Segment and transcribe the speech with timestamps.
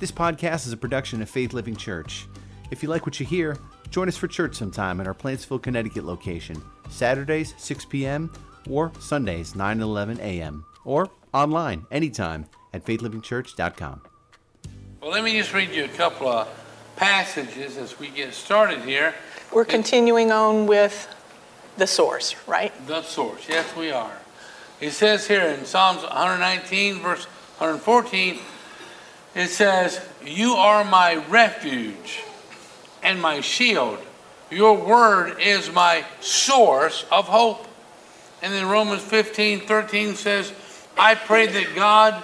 [0.00, 2.26] This podcast is a production of Faith Living Church.
[2.70, 3.58] If you like what you hear,
[3.90, 6.56] join us for church sometime at our Plantsville, Connecticut location,
[6.88, 8.32] Saturdays 6 p.m.
[8.70, 10.64] or Sundays 9 and 11 a.m.
[10.86, 14.00] or online anytime at faithlivingchurch.com.
[15.02, 16.48] Well, let me just read you a couple of
[16.96, 19.14] passages as we get started here.
[19.52, 21.14] We're continuing on with
[21.76, 22.72] the source, right?
[22.86, 24.16] The source, yes, we are.
[24.80, 27.26] It says here in Psalms 119, verse
[27.58, 28.38] 114,
[29.40, 32.22] it says, You are my refuge
[33.02, 33.98] and my shield.
[34.50, 37.66] Your word is my source of hope.
[38.42, 40.52] And then Romans 15, 13 says,
[40.98, 42.22] I pray that God,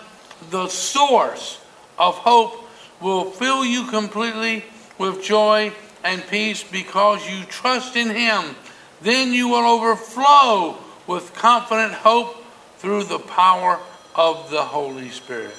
[0.50, 1.60] the source
[1.98, 2.68] of hope,
[3.00, 4.64] will fill you completely
[4.98, 8.56] with joy and peace because you trust in Him.
[9.02, 12.42] Then you will overflow with confident hope
[12.78, 13.78] through the power
[14.14, 15.54] of the Holy Spirit.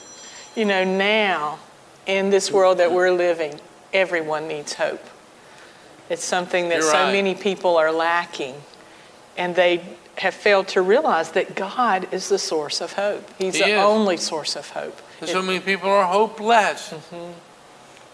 [0.58, 1.60] You know, now
[2.08, 3.60] in this world that we're living,
[3.94, 5.06] everyone needs hope.
[6.10, 7.12] It's something that You're so right.
[7.12, 8.56] many people are lacking,
[9.38, 9.84] and they
[10.18, 13.30] have failed to realize that God is the source of hope.
[13.38, 13.78] He's He the is.
[13.78, 15.00] only source of hope.
[15.22, 16.90] And so many people are hopeless.
[16.90, 17.34] Mm-hmm.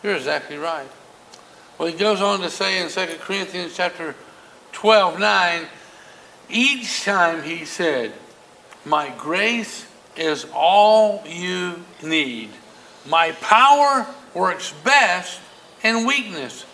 [0.06, 0.90] You're exactly right.
[1.78, 4.16] Well, he goes on to say in 2 Corinthians chapter
[4.74, 5.66] 12, 9,
[6.50, 8.12] each time he said,
[8.84, 12.50] My grace is all you need.
[13.08, 15.40] My power works best
[15.84, 16.66] in weakness.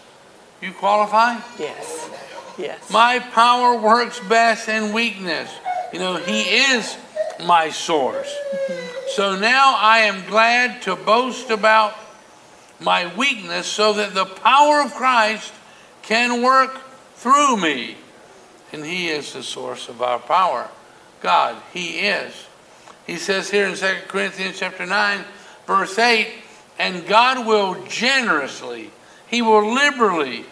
[0.62, 1.38] You qualify?
[1.58, 2.10] Yes,
[2.58, 2.92] yes.
[2.92, 5.52] My power works best in weakness.
[5.94, 6.98] You know, He is
[7.46, 8.28] my source.
[8.28, 8.96] Mm-hmm.
[9.16, 11.96] So now I am glad to boast about
[12.80, 15.54] my weakness so that the power of Christ
[16.02, 16.80] can work
[17.16, 17.98] through me.
[18.72, 20.70] And He is the source of our power.
[21.22, 22.49] God, He is.
[23.10, 25.26] He says here in 2 Corinthians chapter 9,
[25.66, 26.28] verse 8,
[26.78, 28.92] and God will generously,
[29.28, 30.46] He will liberally,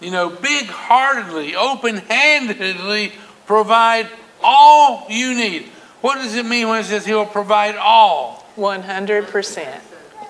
[0.00, 3.12] you know, big heartedly, open handedly
[3.46, 4.08] provide
[4.44, 5.64] all you need.
[6.02, 8.46] What does it mean when it says He will provide all?
[8.56, 9.80] 100%.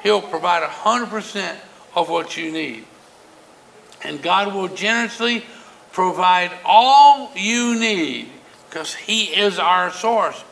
[0.03, 1.57] He'll provide 100%
[1.95, 2.87] of what you need.
[4.03, 5.45] And God will generously
[5.93, 8.31] provide all you need
[8.71, 10.43] because He is our source.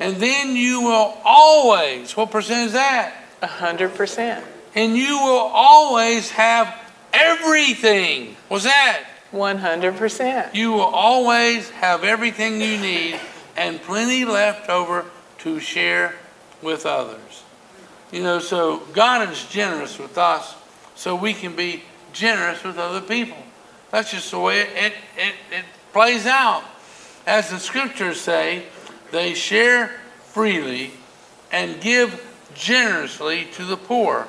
[0.00, 3.14] And then you will always, what percent is that?
[3.42, 4.42] 100%.
[4.74, 6.74] And you will always have
[7.12, 8.36] everything.
[8.48, 9.04] What's that?
[9.32, 10.54] 100%.
[10.54, 13.20] You will always have everything you need
[13.56, 15.06] and plenty left over
[15.38, 16.14] to share
[16.62, 17.44] with others.
[18.10, 20.56] You know, so God is generous with us
[20.94, 23.36] so we can be generous with other people.
[23.90, 26.64] That's just the way it, it, it, it plays out.
[27.26, 28.66] As the scriptures say,
[29.14, 29.92] they share
[30.24, 30.90] freely
[31.52, 32.20] and give
[32.52, 34.26] generously to the poor.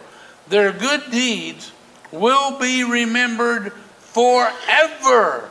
[0.47, 1.71] Their good deeds
[2.11, 5.49] will be remembered forever.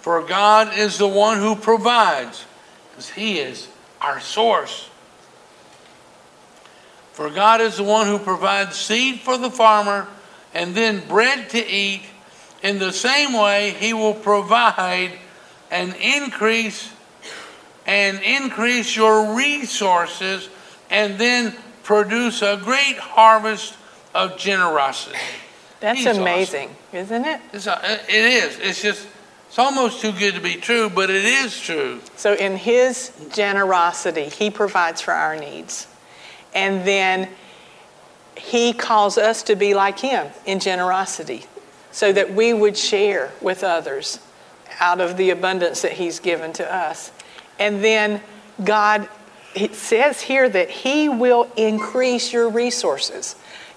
[0.00, 2.44] For God is the one who provides,
[2.90, 4.90] because He is our source.
[7.12, 10.06] For God is the one who provides seed for the farmer
[10.52, 12.02] and then bread to eat.
[12.62, 15.12] In the same way, He will provide
[15.70, 16.92] an increase
[17.90, 20.48] and increase your resources
[20.90, 21.52] and then
[21.82, 23.76] produce a great harvest
[24.14, 25.18] of generosity.
[25.80, 26.22] That's He's awesome.
[26.22, 27.40] amazing, isn't it?
[27.52, 28.60] It's a, it is.
[28.60, 29.08] It's just,
[29.48, 32.00] it's almost too good to be true, but it is true.
[32.14, 35.88] So, in His generosity, He provides for our needs.
[36.54, 37.28] And then
[38.36, 41.46] He calls us to be like Him in generosity
[41.90, 44.20] so that we would share with others
[44.78, 47.10] out of the abundance that He's given to us.
[47.60, 48.20] And then
[48.64, 49.08] God,
[49.54, 53.36] it says here that He will increase your resources.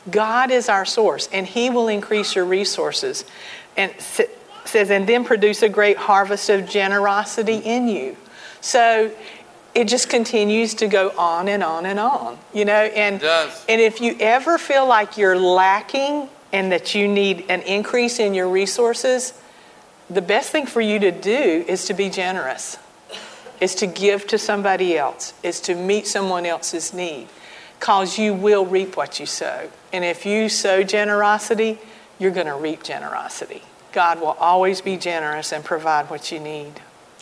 [0.10, 3.26] God is our source, and He will increase your resources.
[3.78, 3.94] And
[4.66, 8.16] says, and then produce a great harvest of generosity in you.
[8.62, 9.12] So
[9.76, 12.74] it just continues to go on and on and on, you know.
[12.74, 18.20] And and if you ever feel like you're lacking and that you need an increase
[18.20, 19.34] in your resources,
[20.09, 22.78] the best thing for you to do is to be generous,
[23.64, 27.30] is to give to somebody else, is to meet someone else's need,
[27.80, 29.70] because you will reap what you sow.
[29.94, 31.80] And if you sow generosity,
[32.20, 33.62] you're going to reap generosity.
[33.94, 36.82] God will always be generous and provide what you need.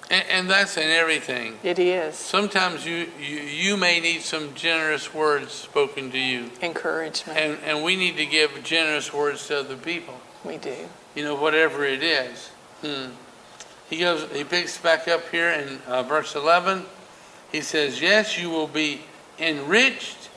[0.09, 1.59] And, and that's in everything.
[1.63, 6.49] It is Sometimes you, you, you may need some generous words spoken to you.
[6.61, 7.37] encouragement.
[7.37, 10.19] And, and we need to give generous words to other people.
[10.43, 10.75] we do.
[11.13, 12.49] You know, whatever it is.
[12.81, 13.11] Hmm.
[13.91, 14.25] He goes.
[14.31, 16.85] He picks back up here in uh, verse 11.
[17.51, 19.01] He says, Yes, you will be
[19.37, 20.29] enriched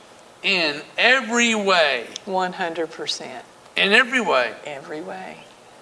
[0.43, 2.07] in every way.
[2.25, 3.41] 100%.
[3.77, 4.53] In every way.
[4.65, 5.37] Every way.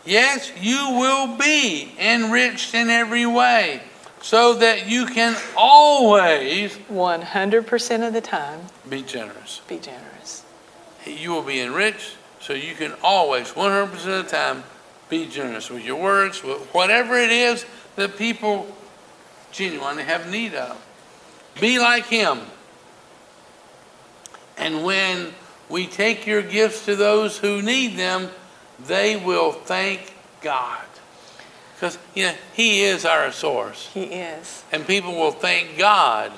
[0.05, 3.81] Yes, you will be enriched in every way
[4.21, 9.61] so that you can always 100% of the time be generous.
[9.67, 10.43] be generous.
[11.07, 14.63] You will be enriched so you can always, 100% of the time,
[15.13, 18.65] be generous with your words, with whatever it is that people
[19.51, 20.83] genuinely have need of.
[21.61, 22.39] Be like Him.
[24.57, 25.33] And when
[25.69, 28.29] we take your gifts to those who need them,
[28.87, 30.83] they will thank God.
[31.75, 33.91] Because you know, He is our source.
[33.93, 34.63] He is.
[34.71, 36.31] And people will thank God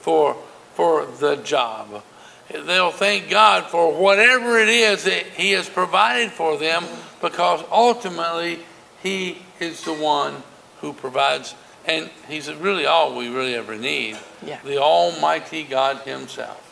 [0.00, 0.36] for,
[0.74, 2.02] for the job.
[2.50, 6.84] They'll thank God for whatever it is that He has provided for them
[7.20, 8.60] because ultimately
[9.02, 10.42] He is the one
[10.80, 11.54] who provides.
[11.84, 14.18] And He's really all we really ever need.
[14.44, 14.60] Yeah.
[14.64, 16.64] The Almighty God Himself.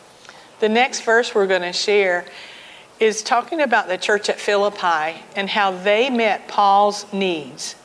[0.59, 2.25] The next verse we're going to share
[2.99, 7.75] is talking about the church at Philippi and how they met Paul's needs.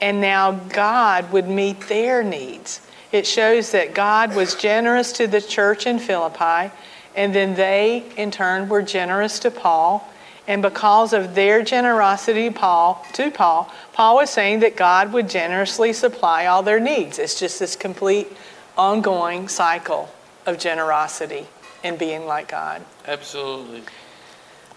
[0.00, 2.80] And now God would meet their needs.
[3.12, 6.72] It shows that God was generous to the church in Philippi,
[7.16, 10.06] and then they, in turn, were generous to Paul.
[10.46, 15.92] And because of their generosity Paul, to Paul, Paul was saying that God would generously
[15.92, 17.18] supply all their needs.
[17.18, 18.28] It's just this complete,
[18.76, 20.08] ongoing cycle
[20.44, 21.46] of generosity
[21.82, 22.84] and being like God.
[23.06, 23.82] Absolutely.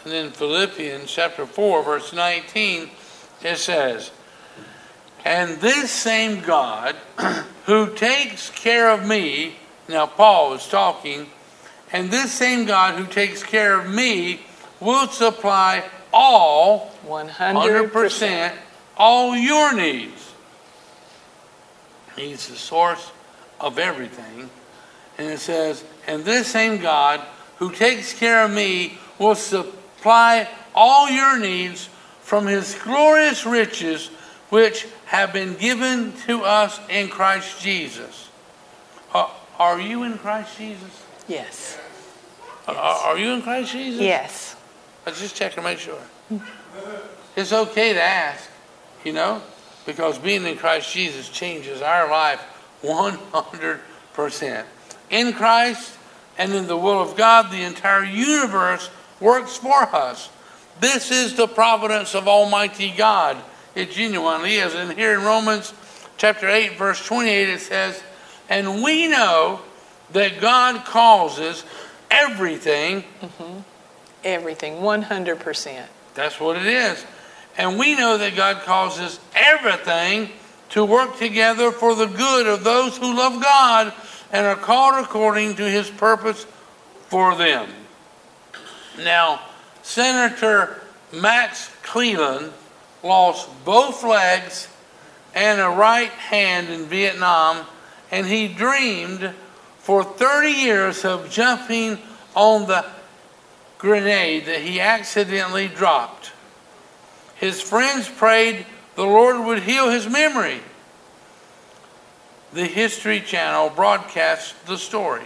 [0.04, 2.90] And then Philippians chapter 4, verse 19,
[3.44, 4.12] it says,
[5.26, 6.96] And this same God
[7.66, 9.58] who takes care of me,
[9.88, 11.28] now Paul is talking,
[11.92, 14.42] and this same God who takes care of me
[14.80, 15.84] will supply
[16.14, 17.90] all, 100%.
[17.90, 18.54] 100%,
[18.98, 20.34] all your needs.
[22.16, 23.12] He's the source
[23.60, 24.50] of everything.
[25.18, 27.22] And it says, And this same God
[27.58, 31.90] who takes care of me will supply all your needs
[32.22, 34.08] from his glorious riches,
[34.50, 38.30] which have been given to us in Christ Jesus.
[39.14, 41.04] Are, are you in Christ Jesus?
[41.30, 41.80] Yes.
[42.68, 44.02] Are, are you in Christ Jesus?
[44.02, 44.56] Yes.
[45.06, 46.02] Let's just check to make sure.
[47.36, 48.50] It's okay to ask,
[49.06, 49.42] you know,
[49.86, 52.42] because being in Christ Jesus changes our life
[52.84, 54.66] 100%.
[55.12, 55.98] In Christ
[56.38, 58.90] and in the will of God, the entire universe
[59.20, 60.30] works for us.
[60.80, 63.38] This is the providence of Almighty God.
[63.76, 64.74] It genuinely is.
[64.74, 65.74] And here in Romans
[66.18, 68.02] chapter 8, verse 28, it says,
[68.50, 69.62] And we know
[70.14, 71.64] that God causes
[72.10, 73.04] everything
[74.24, 74.76] Everything.
[74.76, 75.86] 100%.
[76.14, 77.06] That's what it is.
[77.58, 80.30] And we know that God causes everything
[80.70, 83.94] to work together for the good of those who love God
[84.32, 86.46] and are called according to his purpose
[87.08, 87.70] for them.
[88.98, 89.42] Now,
[89.82, 90.82] Senator
[91.14, 92.52] Max Cleland
[93.04, 94.68] lost both legs
[95.34, 97.66] and a right hand in Vietnam,
[98.12, 99.34] and he dreamed
[99.90, 101.98] for 30 years of jumping
[102.36, 102.86] on the
[103.80, 106.32] grenade that he accidentally dropped.
[107.34, 110.60] His friends prayed the Lord would heal his memory.
[112.54, 115.26] The History Channel broadcast the story.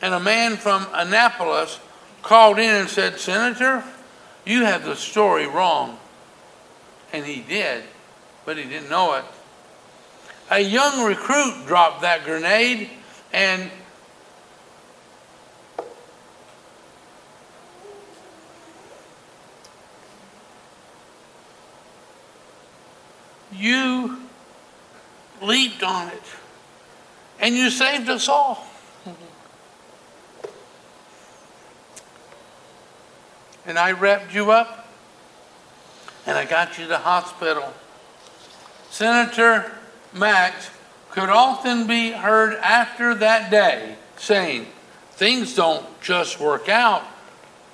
[0.00, 1.80] And a man from Annapolis
[2.22, 3.82] called in and said, Senator,
[4.46, 5.98] you have the story wrong.
[7.12, 7.82] And he did,
[8.44, 9.24] but he didn't know it.
[10.52, 12.88] A young recruit dropped that grenade
[13.32, 13.70] and
[23.52, 24.18] you
[25.40, 26.22] leaped on it
[27.40, 28.66] and you saved us all.
[33.64, 34.88] And I wrapped you up
[36.26, 37.72] and I got you to the hospital.
[38.90, 39.72] Senator
[40.12, 40.70] Max
[41.12, 44.66] could often be heard after that day saying,
[45.12, 47.04] Things don't just work out,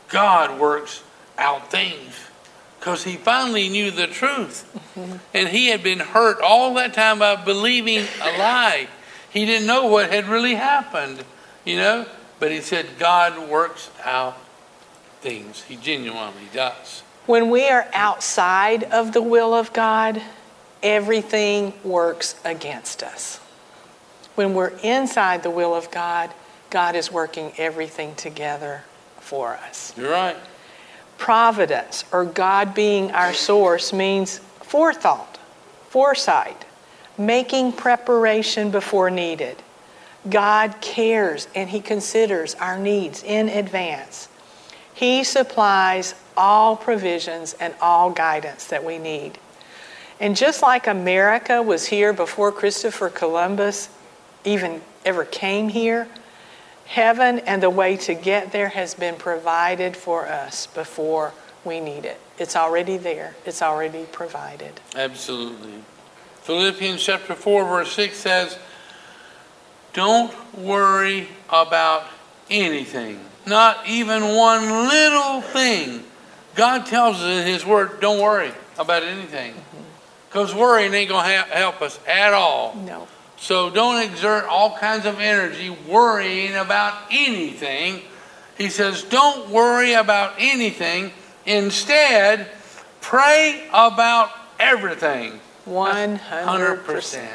[0.09, 1.03] God works
[1.39, 2.15] out things
[2.79, 4.69] because he finally knew the truth.
[4.95, 5.17] Mm-hmm.
[5.35, 8.89] And he had been hurt all that time by believing a lie.
[9.31, 11.25] He didn't know what had really happened,
[11.65, 12.07] you know?
[12.41, 14.39] But he said, God works out
[15.21, 15.63] things.
[15.63, 17.03] He genuinely does.
[17.27, 20.23] When we are outside of the will of God,
[20.83, 23.39] everything works against us.
[24.35, 26.31] When we're inside the will of God,
[26.71, 28.85] God is working everything together
[29.21, 29.93] for us.
[29.97, 30.37] You're right.
[31.17, 35.39] Providence, or God being our source, means forethought,
[35.89, 36.65] foresight,
[37.17, 39.57] making preparation before needed,
[40.29, 44.29] God cares and He considers our needs in advance.
[44.95, 49.39] He supplies all provisions and all guidance that we need.
[50.21, 53.89] And just like America was here before Christopher Columbus
[54.45, 56.09] even ever came here,
[56.87, 61.33] heaven and the way to get there has been provided for us before
[61.65, 62.19] we need it.
[62.39, 64.81] It's already there, it's already provided.
[64.97, 65.75] Absolutely.
[66.43, 68.59] Philippians chapter 4, verse 6 says,
[69.93, 72.05] Don't worry about
[72.49, 76.05] anything, not even one little thing.
[76.55, 79.53] God tells us in His Word, don't worry about anything.
[79.53, 79.88] Mm-hmm.
[80.29, 82.75] Because worrying ain't going to help us at all.
[82.75, 83.09] No.
[83.39, 88.03] So don't exert all kinds of energy worrying about anything.
[88.57, 91.13] He says, don't worry about anything.
[91.47, 92.51] Instead,
[93.01, 95.41] pray about everything.
[95.67, 96.19] 100%.
[96.19, 97.29] 100%.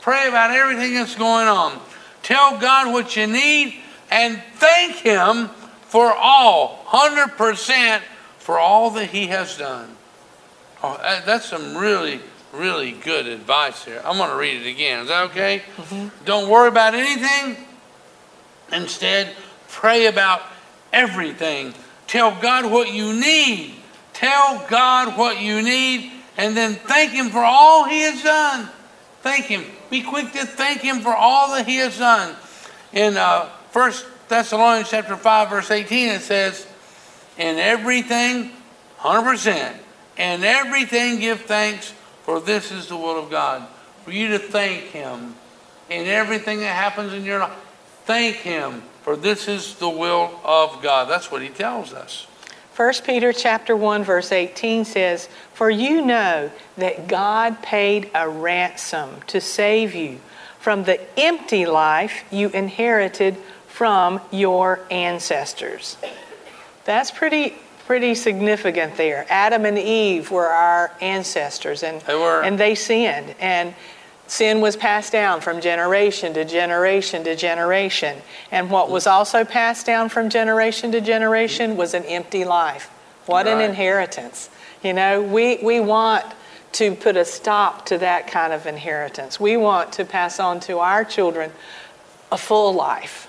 [0.00, 1.78] Pray about everything that's going on.
[2.22, 5.48] Tell God what you need and thank Him
[5.82, 8.00] for all, 100%
[8.38, 9.96] for all that He has done.
[10.82, 12.20] Oh, that's some really,
[12.52, 14.00] really good advice here.
[14.04, 15.02] I'm going to read it again.
[15.02, 15.62] Is that okay?
[15.76, 16.24] Mm-hmm.
[16.24, 17.56] Don't worry about anything.
[18.72, 19.34] Instead,
[19.68, 20.42] pray about
[20.92, 21.74] everything.
[22.06, 23.74] Tell God what you need.
[24.12, 28.70] Tell God what you need and then thank Him for all He has done.
[29.20, 29.62] Thank Him.
[29.90, 32.34] Be quick to thank Him for all that He has done.
[32.94, 33.92] In uh, 1
[34.28, 36.66] Thessalonians chapter 5, verse 18, it says,
[37.36, 38.52] In everything,
[39.00, 39.76] 100%,
[40.20, 43.66] in everything give thanks, for this is the will of God.
[44.04, 45.34] For you to thank Him
[45.88, 47.56] in everything that happens in your life.
[48.04, 51.08] Thank Him, for this is the will of God.
[51.08, 52.26] That's what He tells us.
[52.76, 59.22] 1 Peter chapter 1 verse 18 says, "For you know that God paid a ransom
[59.26, 60.20] to save you
[60.58, 63.36] from the empty life you inherited
[63.66, 65.96] from your ancestors."
[66.84, 67.54] That's pretty
[67.86, 69.26] pretty significant there.
[69.28, 72.42] Adam and Eve were our ancestors and they were.
[72.42, 73.74] and they sinned and
[74.30, 78.22] Sin was passed down from generation to generation to generation.
[78.52, 82.86] And what was also passed down from generation to generation was an empty life.
[83.26, 83.56] What right.
[83.56, 84.48] an inheritance.
[84.84, 86.24] You know, we, we want
[86.74, 89.40] to put a stop to that kind of inheritance.
[89.40, 91.50] We want to pass on to our children
[92.30, 93.28] a full life,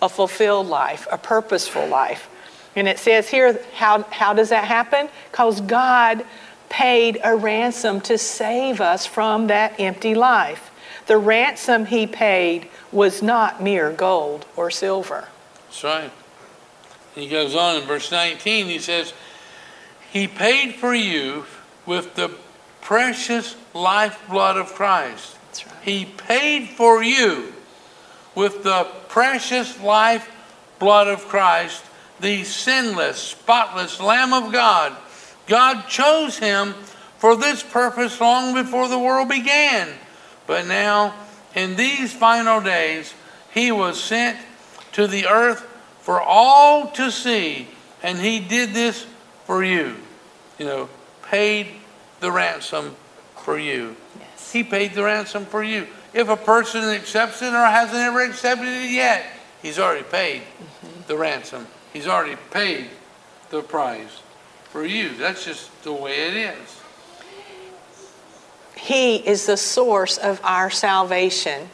[0.00, 2.30] a fulfilled life, a purposeful life.
[2.78, 5.08] And it says here, how, how does that happen?
[5.32, 6.24] Because God
[6.68, 10.70] paid a ransom to save us from that empty life.
[11.08, 15.26] The ransom he paid was not mere gold or silver.
[15.64, 16.12] That's right.
[17.16, 19.12] He goes on in verse 19, he says,
[20.12, 21.46] He paid for you
[21.84, 22.30] with the
[22.80, 25.36] precious lifeblood of Christ.
[25.46, 25.76] That's right.
[25.82, 27.54] He paid for you
[28.36, 30.30] with the precious life
[30.78, 31.84] blood of Christ,
[32.20, 34.96] the sinless, spotless Lamb of God
[35.48, 36.74] God chose him
[37.16, 39.88] for this purpose long before the world began.
[40.46, 41.14] But now,
[41.54, 43.14] in these final days,
[43.52, 44.38] he was sent
[44.92, 45.62] to the earth
[46.02, 47.66] for all to see,
[48.02, 49.06] and he did this
[49.46, 49.96] for you.
[50.58, 50.88] You know,
[51.22, 51.68] paid
[52.20, 52.94] the ransom
[53.36, 53.96] for you.
[54.18, 54.52] Yes.
[54.52, 55.86] He paid the ransom for you.
[56.12, 59.24] If a person accepts it or hasn't ever accepted it yet,
[59.62, 61.02] he's already paid mm-hmm.
[61.06, 61.66] the ransom.
[61.98, 62.90] He's already paid
[63.50, 64.22] the price
[64.70, 65.16] for you.
[65.16, 66.80] That's just the way it is.
[68.76, 71.70] He is the source of our salvation.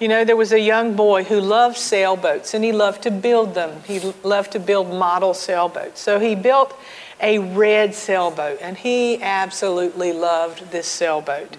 [0.00, 3.54] You know, there was a young boy who loved sailboats and he loved to build
[3.54, 3.82] them.
[3.84, 6.00] He loved to build model sailboats.
[6.00, 6.74] So he built
[7.20, 11.58] a red sailboat and he absolutely loved this sailboat.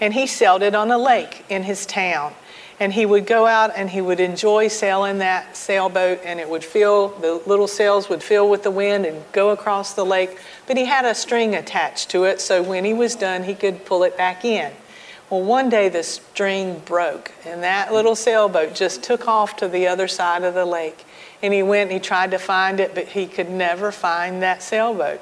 [0.00, 2.36] And he sailed it on a lake in his town
[2.82, 6.64] and he would go out and he would enjoy sailing that sailboat and it would
[6.64, 10.36] fill the little sails would fill with the wind and go across the lake.
[10.66, 13.84] But he had a string attached to it so when he was done he could
[13.84, 14.72] pull it back in.
[15.30, 19.86] Well one day the string broke and that little sailboat just took off to the
[19.86, 21.04] other side of the lake.
[21.40, 24.60] And he went and he tried to find it but he could never find that
[24.60, 25.20] sailboat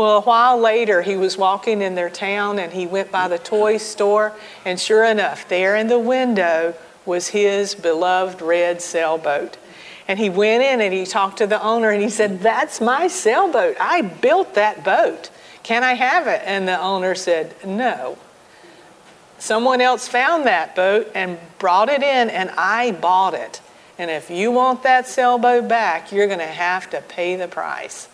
[0.00, 3.38] well, a while later, he was walking in their town and he went by the
[3.38, 4.32] toy store,
[4.64, 9.58] and sure enough, there in the window was his beloved red sailboat.
[10.08, 13.08] And he went in and he talked to the owner and he said, That's my
[13.08, 13.76] sailboat.
[13.78, 15.28] I built that boat.
[15.62, 16.40] Can I have it?
[16.46, 18.16] And the owner said, No.
[19.38, 23.60] Someone else found that boat and brought it in, and I bought it.
[23.98, 28.08] And if you want that sailboat back, you're going to have to pay the price.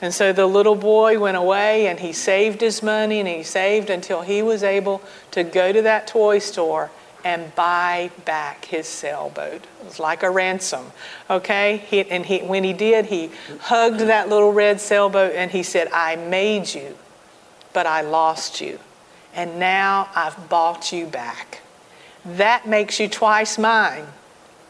[0.00, 3.90] And so the little boy went away and he saved his money and he saved
[3.90, 5.02] until he was able
[5.32, 6.90] to go to that toy store
[7.24, 9.64] and buy back his sailboat.
[9.80, 10.92] It was like a ransom,
[11.28, 11.78] okay?
[11.88, 15.88] He, and he, when he did, he hugged that little red sailboat and he said,
[15.92, 16.96] I made you,
[17.72, 18.78] but I lost you.
[19.34, 21.60] And now I've bought you back.
[22.24, 24.06] That makes you twice mine.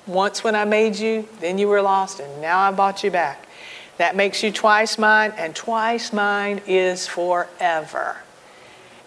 [0.06, 3.47] Once when I made you, then you were lost, and now I bought you back.
[3.98, 8.16] That makes you twice mine, and twice mine is forever.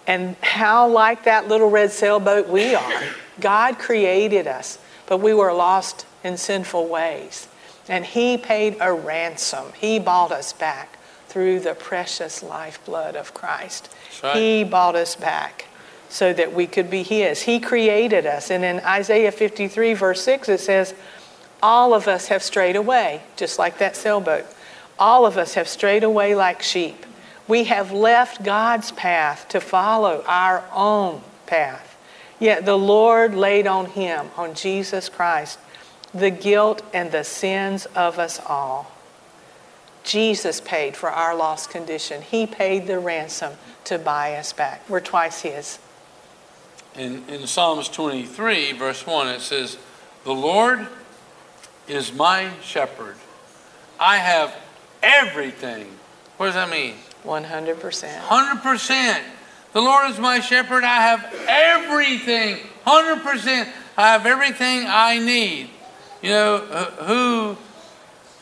[0.05, 3.03] And how like that little red sailboat we are.
[3.39, 7.47] God created us, but we were lost in sinful ways.
[7.87, 9.71] And He paid a ransom.
[9.79, 13.89] He bought us back through the precious lifeblood of Christ.
[14.21, 14.35] Right.
[14.35, 15.65] He bought us back
[16.09, 17.43] so that we could be His.
[17.43, 18.51] He created us.
[18.51, 20.93] And in Isaiah 53, verse 6, it says,
[21.63, 24.45] All of us have strayed away, just like that sailboat.
[25.01, 27.07] All of us have strayed away like sheep.
[27.47, 31.97] We have left God's path to follow our own path.
[32.39, 35.57] Yet the Lord laid on him, on Jesus Christ,
[36.13, 38.91] the guilt and the sins of us all.
[40.03, 42.21] Jesus paid for our lost condition.
[42.21, 43.53] He paid the ransom
[43.85, 44.87] to buy us back.
[44.87, 45.79] We're twice his.
[46.95, 49.79] In, in Psalms 23, verse 1, it says,
[50.25, 50.87] The Lord
[51.87, 53.15] is my shepherd.
[53.99, 54.55] I have
[55.01, 55.87] everything.
[56.37, 56.95] What does that mean?
[57.23, 58.19] 100%.
[58.19, 59.19] 100%.
[59.73, 60.83] The Lord is my shepherd.
[60.83, 62.57] I have everything.
[62.85, 63.67] 100%.
[63.97, 65.69] I have everything I need.
[66.21, 66.57] You know,
[67.05, 67.57] who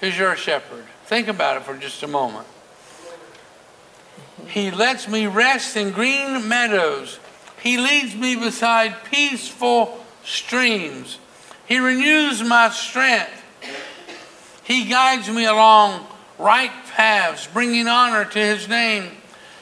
[0.06, 0.86] is your shepherd?
[1.06, 2.48] Think about it for just a moment.
[4.48, 7.20] He lets me rest in green meadows.
[7.62, 11.20] He leads me beside peaceful streams.
[11.68, 13.44] He renews my strength.
[14.64, 16.08] He guides me along
[16.40, 19.12] right paths, bringing honor to his name.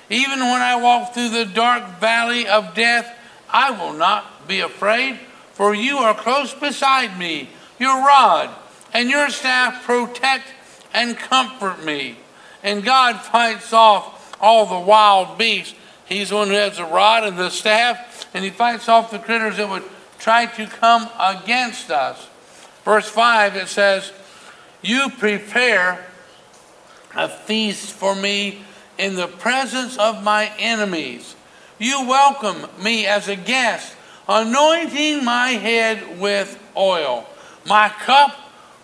[0.10, 3.13] Even when I walk through the dark valley of death,
[3.50, 5.19] I will not be afraid,
[5.53, 7.50] for you are close beside me.
[7.79, 8.50] Your rod
[8.93, 10.46] and your staff protect
[10.93, 12.17] and comfort me.
[12.63, 15.75] And God fights off all the wild beasts.
[16.05, 19.19] He's the one who has the rod and the staff, and he fights off the
[19.19, 19.84] critters that would
[20.19, 22.28] try to come against us.
[22.86, 24.13] Verse 5 it says,
[24.82, 26.06] You prepare
[27.17, 28.62] a feast for me
[28.97, 31.36] in the presence of my enemies.
[31.80, 33.95] You welcome me as a guest,
[34.30, 37.27] anointing my head with oil.
[37.65, 38.36] My cup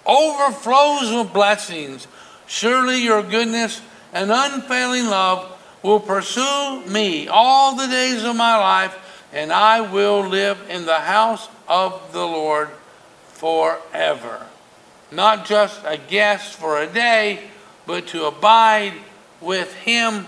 [0.06, 2.08] overflows with blessings.
[2.48, 8.96] Surely your goodness and unfailing love will pursue me all the days of my life,
[9.32, 12.70] and I will live in the house of the Lord
[13.28, 14.46] forever.
[15.12, 17.50] Not just a guest for a day,
[17.86, 18.94] but to abide
[19.42, 20.28] with Him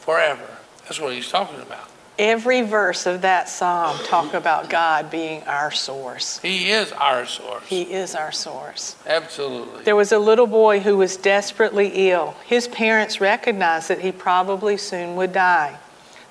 [0.00, 0.56] forever.
[0.84, 1.90] That's what he's talking about.
[2.18, 6.38] Every verse of that psalm talk about God being our source.
[6.38, 7.66] He is our source.
[7.66, 8.96] He is our source.
[9.04, 9.82] Absolutely.
[9.82, 12.36] There was a little boy who was desperately ill.
[12.46, 15.78] His parents recognized that he probably soon would die.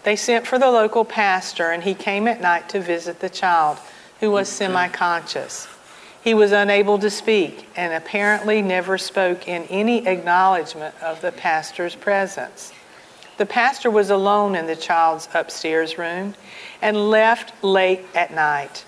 [0.03, 3.77] They sent for the local pastor, and he came at night to visit the child,
[4.21, 5.67] who was semi conscious.
[6.25, 11.93] He was unable to speak and apparently never spoke in any acknowledgement of the pastor's
[11.93, 12.73] presence.
[13.37, 16.33] The pastor was alone in the child's upstairs room
[16.81, 18.85] and left late at night.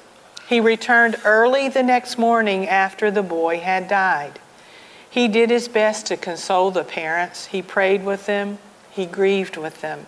[0.50, 4.39] He returned early the next morning after the boy had died.
[5.08, 7.45] He did his best to console the parents.
[7.45, 8.58] He prayed with them.
[8.89, 10.08] He grieved with them.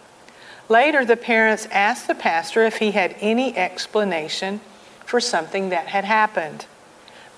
[0.68, 4.62] Later, the parents asked the pastor if he had any explanation
[5.06, 6.66] for something that had happened.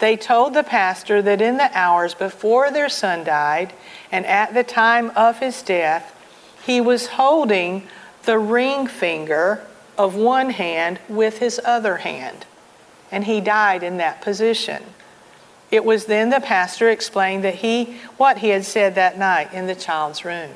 [0.01, 3.71] They told the pastor that in the hours before their son died
[4.11, 6.17] and at the time of his death,
[6.65, 7.87] he was holding
[8.23, 9.63] the ring finger
[9.99, 12.47] of one hand with his other hand,
[13.11, 14.81] and he died in that position.
[15.69, 19.67] It was then the pastor explained that he what he had said that night in
[19.67, 20.49] the child's room.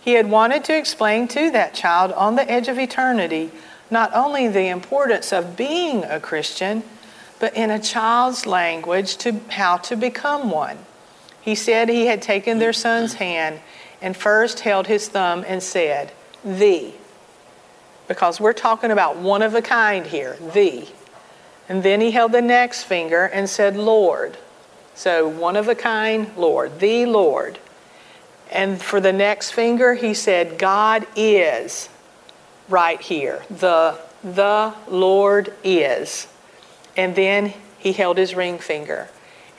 [0.00, 3.50] He had wanted to explain to that child on the edge of eternity
[3.90, 6.82] not only the importance of being a Christian,
[7.42, 10.78] but in a child's language to how to become one.
[11.40, 13.58] He said he had taken their son's hand
[14.00, 16.12] and first held his thumb and said,
[16.44, 16.94] Thee.
[18.06, 20.90] Because we're talking about one of a kind here, thee.
[21.68, 24.38] And then he held the next finger and said, Lord.
[24.94, 27.58] So one of a kind, Lord, the Lord.
[28.52, 31.88] And for the next finger, he said, God is
[32.68, 33.42] right here.
[33.50, 36.28] The, the Lord is.
[36.96, 39.08] And then he held his ring finger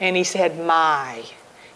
[0.00, 1.24] and he said, My.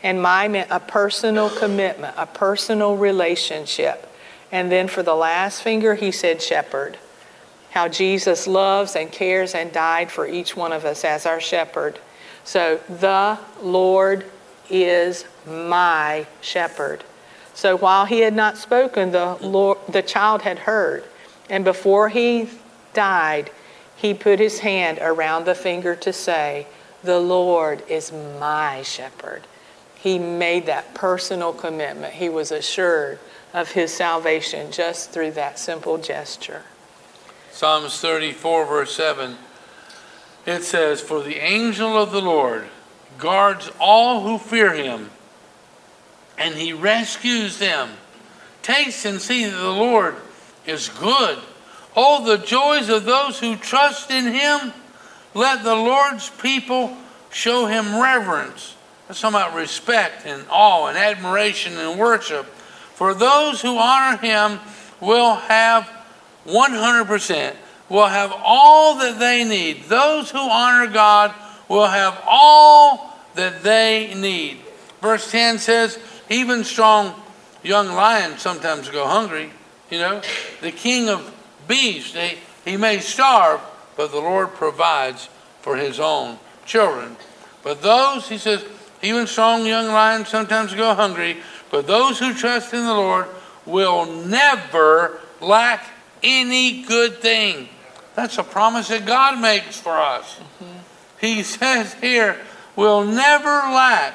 [0.02, 4.08] And my meant a personal commitment, a personal relationship.
[4.52, 6.98] And then for the last finger, he said, Shepherd.
[7.70, 11.98] how Jesus loves and cares and died for each one of us as our shepherd.
[12.44, 14.24] So, the Lord
[14.70, 17.04] is my shepherd.
[17.52, 21.04] So, while he had not spoken, the, Lord, the child had heard.
[21.50, 22.48] And before he
[22.94, 23.50] died,
[23.98, 26.68] he put his hand around the finger to say,
[27.02, 29.42] The Lord is my shepherd.
[29.96, 32.14] He made that personal commitment.
[32.14, 33.18] He was assured
[33.52, 36.62] of his salvation just through that simple gesture.
[37.50, 39.36] Psalms 34, verse 7,
[40.46, 42.68] it says, For the angel of the Lord
[43.18, 45.10] guards all who fear him,
[46.38, 47.90] and he rescues them.
[48.62, 50.14] Taste and see that the Lord
[50.66, 51.40] is good.
[52.00, 54.72] Oh, the joys of those who trust in him.
[55.34, 56.96] Let the Lord's people
[57.32, 58.76] show him reverence.
[59.08, 62.46] That's talking about respect and awe and admiration and worship.
[62.94, 64.60] For those who honor him
[65.00, 65.90] will have
[66.46, 67.56] 100%,
[67.88, 69.82] will have all that they need.
[69.86, 71.34] Those who honor God
[71.68, 74.58] will have all that they need.
[75.00, 75.98] Verse 10 says,
[76.30, 77.20] even strong
[77.64, 79.50] young lions sometimes go hungry.
[79.90, 80.22] You know,
[80.60, 81.34] the king of
[81.68, 83.60] beasts, they, he may starve,
[83.96, 85.28] but the Lord provides
[85.60, 87.16] for his own children.
[87.62, 88.64] But those, he says,
[89.02, 91.36] even strong young lions sometimes go hungry,
[91.70, 93.26] but those who trust in the Lord
[93.66, 95.86] will never lack
[96.22, 97.68] any good thing.
[98.14, 100.34] That's a promise that God makes for us.
[100.34, 100.78] Mm-hmm.
[101.20, 102.36] He says here,
[102.74, 104.14] will never lack.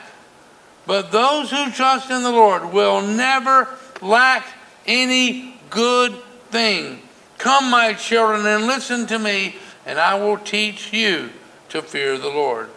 [0.86, 3.70] But those who trust in the Lord will never
[4.02, 4.46] lack
[4.86, 6.14] any good
[6.50, 7.02] thing.
[7.44, 11.30] Come, my children, and listen to me, and I will teach you
[11.68, 12.70] to fear the Lord.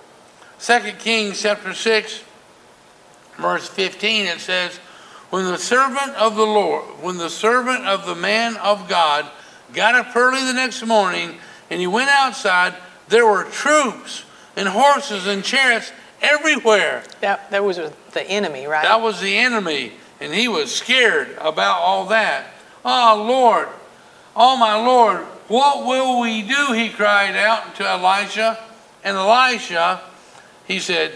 [0.58, 2.24] 2 Kings chapter 6,
[3.36, 4.78] verse 15, it says,
[5.30, 9.30] When the servant of the Lord, when the servant of the man of God
[9.72, 11.36] got up early the next morning
[11.70, 12.74] and he went outside,
[13.06, 14.24] there were troops
[14.56, 17.04] and horses and chariots everywhere.
[17.20, 18.82] That, that was the enemy, right?
[18.82, 22.48] That was the enemy, and he was scared about all that.
[22.84, 23.68] Oh, Lord,
[24.36, 26.72] oh, my Lord, what will we do?
[26.72, 28.58] He cried out to Elisha.
[29.04, 30.00] And Elisha,
[30.66, 31.12] he said,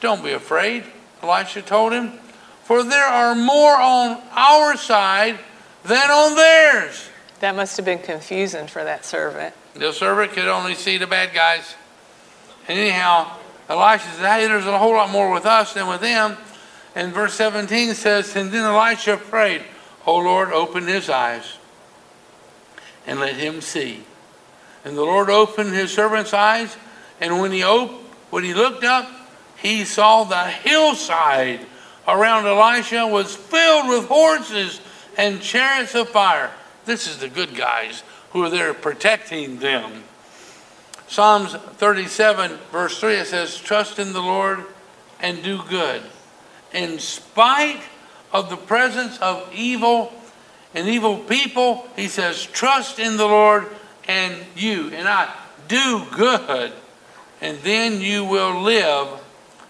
[0.00, 0.84] Don't be afraid,
[1.22, 2.12] Elisha told him,
[2.64, 5.38] for there are more on our side
[5.84, 7.08] than on theirs.
[7.40, 9.54] That must have been confusing for that servant.
[9.74, 11.74] The servant could only see the bad guys.
[12.68, 13.36] And anyhow,
[13.68, 16.36] Elisha said, Hey, there's a whole lot more with us than with them.
[16.94, 19.62] And verse 17 says, And then Elisha prayed,
[20.06, 21.56] O Lord, open his eyes
[23.06, 24.04] and let him see.
[24.84, 26.76] And the Lord opened his servant's eyes,
[27.20, 29.08] and when he op- when he looked up,
[29.56, 31.60] he saw the hillside
[32.08, 34.80] around Elisha was filled with horses
[35.16, 36.50] and chariots of fire.
[36.84, 40.04] This is the good guys who are there protecting them.
[41.06, 44.64] Psalms 37, verse 3, it says, Trust in the Lord
[45.20, 46.02] and do good.
[46.72, 47.82] In spite
[48.32, 50.12] of the presence of evil
[50.74, 53.68] and evil people, he says, Trust in the Lord
[54.08, 55.32] and you and I
[55.68, 56.72] do good,
[57.40, 59.08] and then you will live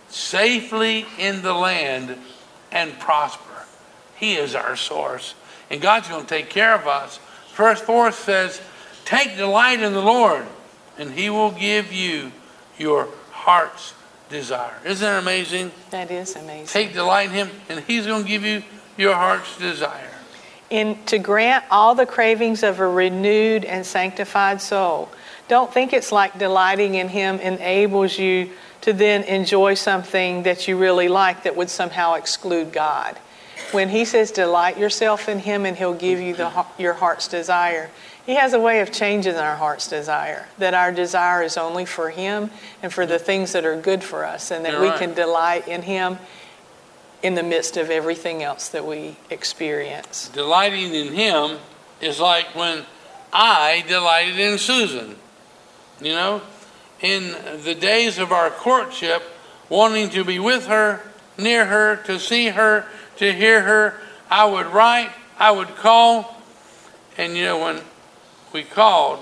[0.09, 2.17] safely in the land
[2.71, 3.65] and prosper.
[4.17, 5.35] He is our source,
[5.71, 7.19] and God's going to take care of us.
[7.55, 8.61] Verse 4 says,
[9.05, 10.47] Take delight in the Lord,
[10.99, 12.33] and He will give you
[12.79, 13.95] your heart's
[14.29, 14.79] desire.
[14.85, 15.71] Isn't that amazing?
[15.91, 16.67] That is amazing.
[16.67, 18.63] Take delight in Him, and He's going to give you
[18.97, 20.12] your heart's desire.
[20.73, 25.11] In, to grant all the cravings of a renewed and sanctified soul.
[25.47, 28.49] Don't think it's like delighting in Him enables you
[28.81, 33.19] to then enjoy something that you really like that would somehow exclude God.
[33.73, 37.91] When He says, delight yourself in Him and He'll give you the, your heart's desire,
[38.25, 42.09] He has a way of changing our heart's desire, that our desire is only for
[42.09, 42.51] Him
[42.83, 44.99] and for the things that are good for us, and that You're we right.
[44.99, 46.17] can delight in Him
[47.23, 50.29] in the midst of everything else that we experience.
[50.29, 51.59] Delighting in Him
[52.01, 52.85] is like when
[53.33, 55.17] I delighted in Susan.
[56.01, 56.43] You know,
[57.01, 59.23] in the days of our courtship,
[59.69, 61.01] wanting to be with her,
[61.39, 63.95] near her, to see her, to hear her,
[64.31, 66.43] I would write, I would call,
[67.17, 67.81] and you know, when
[68.53, 69.21] we called,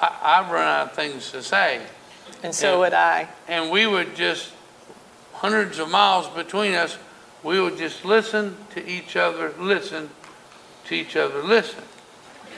[0.00, 1.80] I, I run out of things to say.
[2.42, 2.78] And so Yeah.
[2.78, 3.28] would I.
[3.48, 4.50] And we would just,
[5.32, 6.96] hundreds of miles between us,
[7.44, 10.10] we would just listen to each other, listen
[10.86, 11.82] to each other, listen.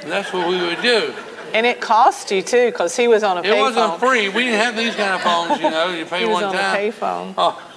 [0.03, 1.13] And that's what we would do.
[1.53, 3.51] And it cost you too, because he was on a phone.
[3.53, 3.61] It payphone.
[3.61, 4.29] wasn't free.
[4.29, 5.89] We didn't have these kind of phones, you know.
[5.89, 6.75] You pay He was one on time.
[6.75, 7.35] a payphone.
[7.39, 7.73] Oh.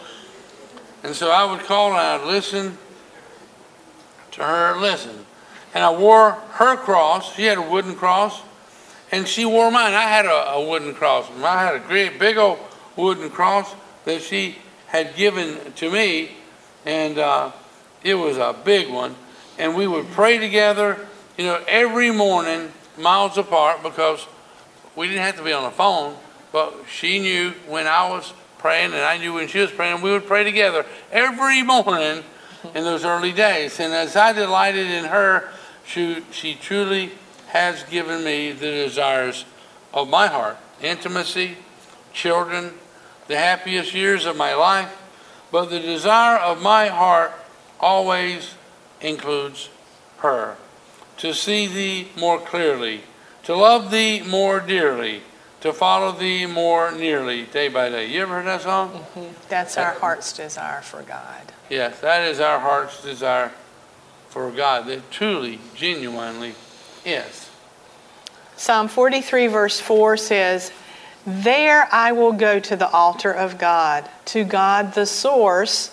[1.03, 2.77] And so I would call and I'd listen
[4.31, 5.25] to her listen.
[5.73, 7.35] And I wore her cross.
[7.35, 8.41] She had a wooden cross.
[9.11, 9.93] and she wore mine.
[9.93, 11.29] I had a, a wooden cross.
[11.43, 12.59] I had a great big old
[12.95, 13.73] wooden cross
[14.05, 16.31] that she had given to me,
[16.85, 17.51] and uh,
[18.03, 19.15] it was a big one.
[19.57, 24.25] And we would pray together, you know, every morning, miles apart, because
[24.95, 26.15] we didn't have to be on the phone,
[26.51, 30.01] but she knew when I was praying, and I knew when she was praying.
[30.01, 32.23] We would pray together every morning
[32.75, 33.79] in those early days.
[33.79, 35.49] And as I delighted in her,
[35.85, 37.11] she, she truly
[37.47, 39.45] has given me the desires
[39.93, 41.57] of my heart intimacy,
[42.13, 42.71] children,
[43.27, 44.95] the happiest years of my life.
[45.51, 47.31] But the desire of my heart
[47.79, 48.55] always
[49.01, 49.69] includes
[50.19, 50.57] her.
[51.17, 53.01] To see thee more clearly,
[53.43, 55.21] to love thee more dearly,
[55.61, 58.05] to follow thee more nearly day by day.
[58.07, 58.91] You ever heard that song?
[58.91, 59.33] Mm-hmm.
[59.49, 61.51] That's our heart's desire for God.
[61.69, 63.51] Yes, that is our heart's desire
[64.29, 64.87] for God.
[64.87, 66.53] That truly, genuinely
[67.05, 67.49] is.
[68.55, 70.71] Psalm 43, verse 4 says,
[71.29, 75.91] There I will go to the altar of God, to God the source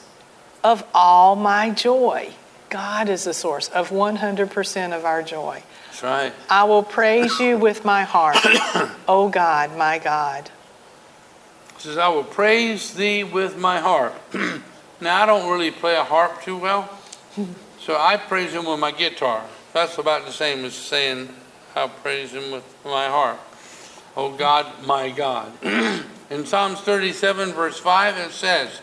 [0.64, 2.33] of all my joy.
[2.70, 5.62] God is the source of 100% of our joy.
[5.88, 6.33] That's right.
[6.49, 8.38] I will praise you with my heart,
[9.09, 10.51] O God, my God.
[11.75, 14.14] It says, I will praise thee with my heart.
[15.03, 16.88] now, I don't really play a harp too well,
[17.79, 19.44] so I praise him with my guitar.
[19.75, 21.29] That's about the same as saying,
[21.75, 23.38] I praise him with my heart.
[24.17, 25.53] Oh God, my God.
[26.31, 28.81] In Psalms 37, verse 5, it says,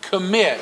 [0.00, 0.60] commit.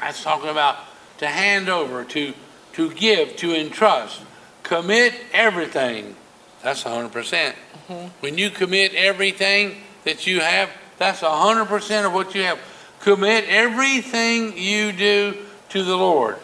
[0.00, 0.76] That's talking about
[1.18, 2.34] to hand over, to,
[2.72, 4.22] to give, to entrust.
[4.62, 6.16] Commit everything.
[6.62, 7.12] That's 100%.
[7.12, 12.42] percent mm hmm When you commit everything that you have, that's 100% of what you
[12.42, 12.58] have.
[13.00, 15.36] Commit everything you do
[15.70, 16.36] to the Lord.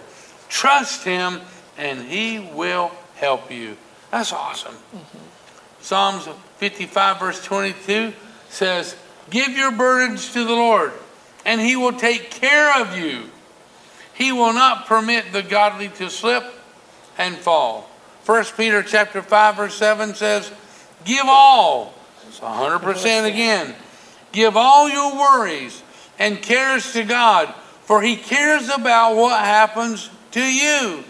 [0.48, 1.40] Trust Him,
[1.76, 3.76] and He will help you.
[4.10, 4.74] That's awesome.
[4.74, 5.25] Mm-hmm.
[5.86, 8.12] Psalms 55, verse 22
[8.48, 8.96] says,
[9.30, 10.92] Give your burdens to the Lord,
[11.44, 13.30] and He will take care of you.
[14.12, 16.42] He will not permit the godly to slip
[17.16, 17.88] and fall.
[18.24, 20.50] 1 Peter chapter 5 verse 7 says,
[21.04, 21.94] "Give all."
[22.26, 23.72] It's 100% again.
[24.32, 25.84] Give all your worries
[26.18, 31.04] and cares to God, for he cares about what happens to you.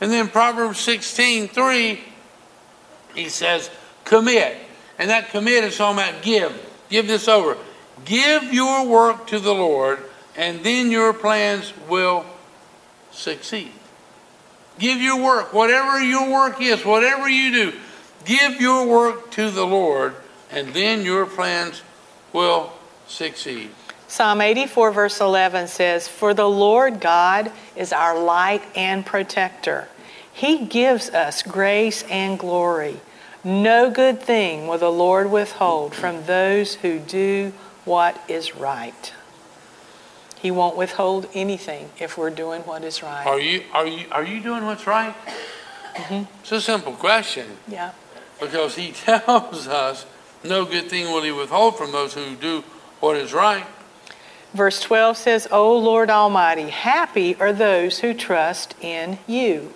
[0.00, 2.02] And then Proverbs 16, 3,
[3.14, 3.68] he says,
[4.04, 4.56] commit.
[4.98, 6.70] And that commit is talking about give.
[6.88, 7.56] Give this over.
[8.04, 9.98] Give your work to the Lord,
[10.36, 12.24] and then your plans will
[13.10, 13.72] succeed.
[14.78, 17.78] Give your work, whatever your work is, whatever you do,
[18.24, 20.14] give your work to the Lord,
[20.50, 21.82] and then your plans
[22.32, 22.72] will
[23.06, 23.70] succeed.
[24.08, 29.88] Psalm 84, verse 11 says, For the Lord God is our light and protector.
[30.32, 33.00] He gives us grace and glory.
[33.44, 37.52] No good thing will the Lord withhold from those who do
[37.84, 39.12] what is right.
[40.40, 43.26] He won't withhold anything if we're doing what is right.
[43.26, 45.14] Are you are you are you doing what's right?
[45.94, 46.24] Mm-hmm.
[46.40, 47.46] It's a simple question.
[47.68, 47.92] Yeah.
[48.40, 50.06] Because he tells us
[50.44, 52.64] no good thing will he withhold from those who do
[53.00, 53.66] what is right.
[54.54, 59.72] Verse 12 says, O Lord Almighty, happy are those who trust in you.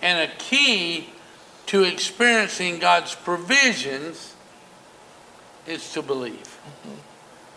[0.00, 1.08] And a key
[1.74, 4.36] to experiencing God's provisions
[5.66, 6.36] is to believe.
[6.36, 6.94] Mm-hmm.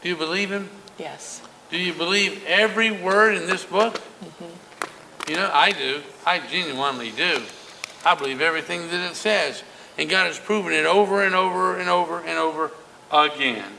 [0.02, 0.72] Do you believe Him?
[0.98, 1.44] Yes.
[1.70, 3.94] Do you believe every word in this book?
[3.94, 5.30] Mm-hmm.
[5.30, 6.02] You know, I do.
[6.26, 7.44] I genuinely do.
[8.04, 9.62] I believe everything that it says.
[10.00, 12.72] And God has proven it over and over and over and over
[13.12, 13.72] again.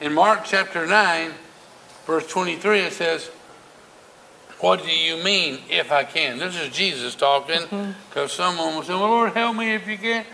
[0.00, 1.30] In Mark chapter 9,
[2.06, 3.30] verse 23, it says,
[4.60, 6.38] What do you mean if I can?
[6.38, 8.26] This is Jesus talking because mm-hmm.
[8.28, 10.24] someone will say, Well, Lord, help me if you can.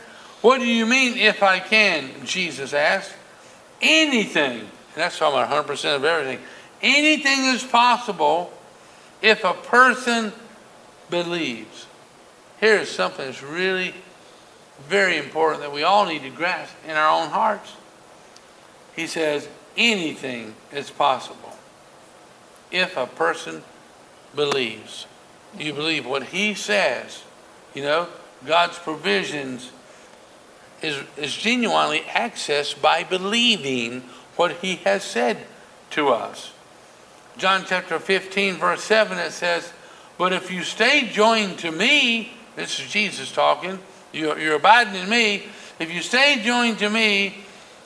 [0.42, 2.10] What do you mean if I can?
[2.24, 3.12] Jesus asked.
[3.80, 4.60] Anything.
[4.60, 6.40] And that's talking about 100% of everything
[6.82, 8.52] Anything is possible
[9.22, 10.32] if a person
[11.10, 11.86] believes.
[12.58, 13.94] Here's something that's really
[14.88, 17.72] very important that we all need to grasp in our own hearts.
[18.94, 21.56] He says, anything is possible
[22.70, 23.62] if a person
[24.36, 25.06] believes.
[25.58, 27.24] You believe what he says.
[27.74, 28.08] You know,
[28.44, 29.70] God's provisions
[30.82, 34.02] is, is genuinely accessed by believing
[34.36, 35.38] what he has said
[35.90, 36.52] to us.
[37.38, 39.72] John chapter 15, verse 7, it says,
[40.18, 43.78] But if you stay joined to me, this is Jesus talking,
[44.12, 45.44] you're, you're abiding in me.
[45.78, 47.36] If you stay joined to me,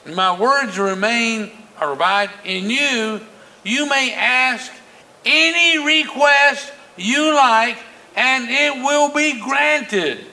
[0.05, 3.19] my words remain or abide in you,
[3.63, 4.71] you may ask
[5.25, 7.77] any request you like,
[8.15, 10.25] and it will be granted.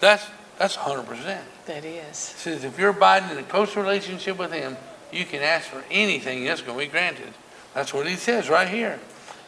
[0.00, 0.26] That's
[0.58, 1.40] That's 100%.
[1.66, 2.00] That is.
[2.06, 4.76] It says if you're abiding in a close relationship with Him,
[5.12, 7.32] you can ask for anything that's going to be granted.
[7.74, 9.00] That's what He says right here.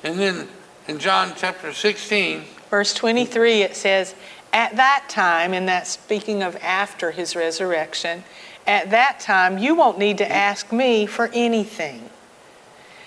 [0.02, 0.48] And then
[0.86, 4.14] in John chapter 16, Verse 23, it says,
[4.52, 8.24] At that time, and that's speaking of after his resurrection,
[8.66, 12.10] at that time you won't need to ask me for anything.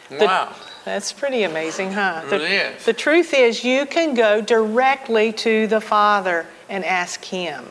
[0.10, 0.56] The- wow.
[0.86, 2.22] That's pretty amazing, huh?
[2.26, 2.86] It The, really is.
[2.86, 7.66] the truth is, you can go directly to the Father and ask Him.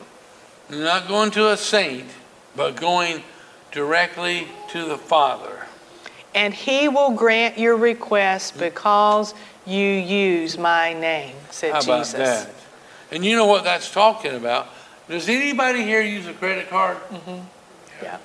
[0.69, 2.05] Not going to a saint,
[2.55, 3.23] but going
[3.71, 5.65] directly to the Father.
[6.33, 8.59] And He will grant your request hmm?
[8.59, 9.33] because
[9.65, 12.13] you use my name, said How about Jesus.
[12.13, 12.49] that?
[13.11, 14.69] And you know what that's talking about?
[15.09, 16.95] Does anybody here use a credit card?
[17.09, 17.39] Mm-hmm.
[18.01, 18.17] Yeah.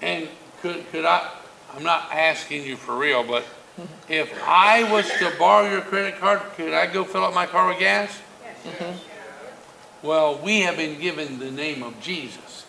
[0.00, 0.28] And
[0.62, 1.28] could, could I,
[1.74, 3.44] I'm not asking you for real, but
[4.08, 7.68] if I was to borrow your credit card, could I go fill up my car
[7.68, 8.18] with gas?
[10.02, 12.66] Well, we have been given the name of Jesus.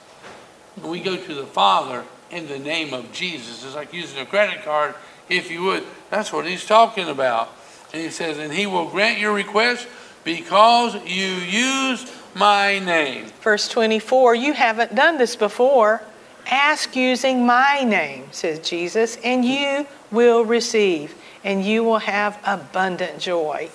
[0.83, 3.63] We go to the Father in the name of Jesus.
[3.63, 4.95] It's like using a credit card,
[5.29, 5.83] if you would.
[6.09, 7.49] That's what he's talking about.
[7.93, 9.87] And he says, and he will grant your request
[10.23, 13.25] because you use my name.
[13.41, 16.01] Verse 24, you haven't done this before.
[16.47, 23.19] Ask using my name, says Jesus, and you will receive, and you will have abundant
[23.19, 23.69] joy.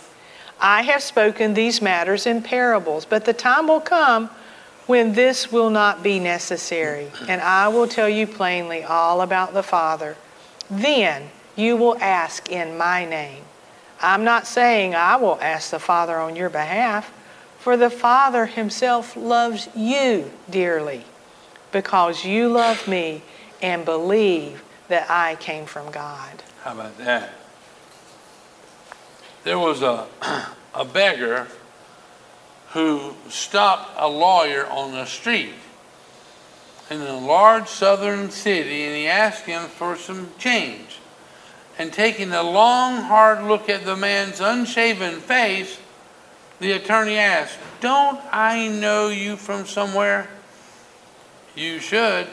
[0.61, 4.31] I have spoken these matters in parables, but the time will come
[4.87, 9.63] when this will not be necessary, and I will tell you plainly all about the
[9.63, 10.17] Father.
[10.71, 13.43] Then you will ask in my name.
[14.01, 17.13] I'm not saying I will ask the Father on your behalf,
[17.59, 21.05] for the Father himself loves you dearly
[21.73, 23.23] because you love me
[23.61, 26.43] and believe that I came from God.
[26.63, 27.33] How about that?
[29.45, 30.07] There was a,
[30.75, 31.47] a beggar
[32.71, 35.55] who stopped a lawyer on the street
[36.91, 40.99] in a large southern city and he asked him for some change.
[41.79, 45.79] And taking a long, hard look at the man's unshaven face,
[46.59, 50.29] the attorney asked, Don't I know you from somewhere?
[51.55, 52.29] You should.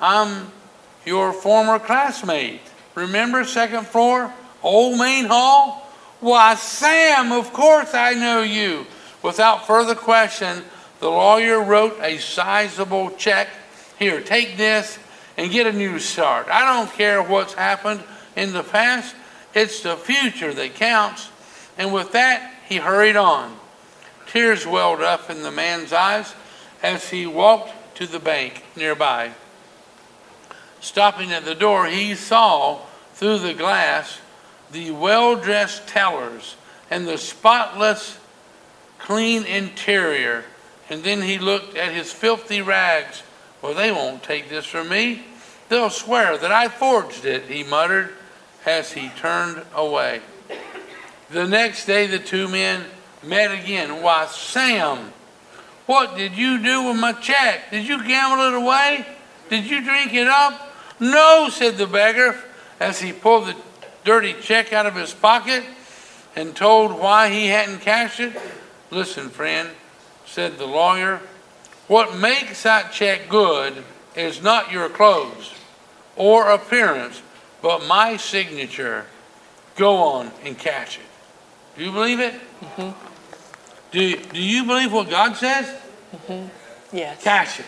[0.00, 0.50] I'm
[1.10, 2.60] your former classmate.
[2.94, 5.90] Remember second floor, old main hall?
[6.20, 8.86] Why, Sam, of course I know you.
[9.20, 10.62] Without further question,
[11.00, 13.48] the lawyer wrote a sizable check.
[13.98, 15.00] Here, take this
[15.36, 16.46] and get a new start.
[16.48, 18.04] I don't care what's happened
[18.36, 19.16] in the past,
[19.52, 21.28] it's the future that counts.
[21.76, 23.56] And with that, he hurried on.
[24.28, 26.36] Tears welled up in the man's eyes
[26.84, 29.32] as he walked to the bank nearby.
[30.80, 32.80] Stopping at the door, he saw
[33.14, 34.18] through the glass
[34.72, 36.56] the well dressed tellers
[36.90, 38.18] and the spotless,
[38.98, 40.44] clean interior.
[40.88, 43.22] And then he looked at his filthy rags.
[43.62, 45.24] Well, they won't take this from me.
[45.68, 48.14] They'll swear that I forged it, he muttered
[48.66, 50.20] as he turned away.
[51.30, 52.86] The next day, the two men
[53.22, 54.02] met again.
[54.02, 55.12] Why, Sam,
[55.86, 57.70] what did you do with my check?
[57.70, 59.06] Did you gamble it away?
[59.48, 60.69] Did you drink it up?
[61.00, 62.38] No, said the beggar
[62.78, 63.56] as he pulled the
[64.04, 65.64] dirty check out of his pocket
[66.36, 68.38] and told why he hadn't cashed it.
[68.90, 69.70] Listen, friend,
[70.26, 71.20] said the lawyer,
[71.88, 73.82] what makes that check good
[74.14, 75.54] is not your clothes
[76.16, 77.22] or appearance,
[77.62, 79.06] but my signature.
[79.76, 81.78] Go on and cash it.
[81.78, 82.34] Do you believe it?
[82.60, 82.90] Mm-hmm.
[83.92, 85.66] Do, do you believe what God says?
[86.14, 86.96] Mm-hmm.
[86.96, 87.22] Yes.
[87.22, 87.66] Cash it.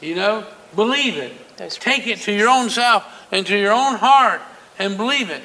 [0.00, 1.32] You know, believe it.
[1.68, 4.40] Take it to your own self and to your own heart
[4.78, 5.42] and believe it.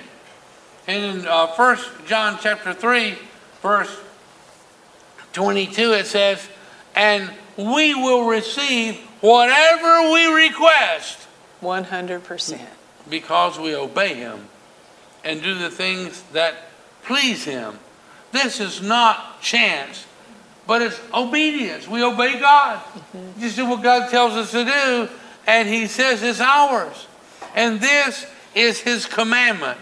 [0.87, 3.15] And in uh, 1 John chapter 3,
[3.61, 3.99] verse
[5.33, 6.47] 22, it says,
[6.95, 11.27] And we will receive whatever we request
[11.61, 12.59] 100%.
[13.09, 14.47] because we obey him
[15.23, 16.55] and do the things that
[17.03, 17.79] please him.
[18.31, 20.05] This is not chance,
[20.67, 21.87] but it's obedience.
[21.87, 22.81] We obey God.
[23.39, 25.09] Just do what God tells us to do,
[25.47, 27.07] and he says it's ours.
[27.55, 29.79] And this is his commandment.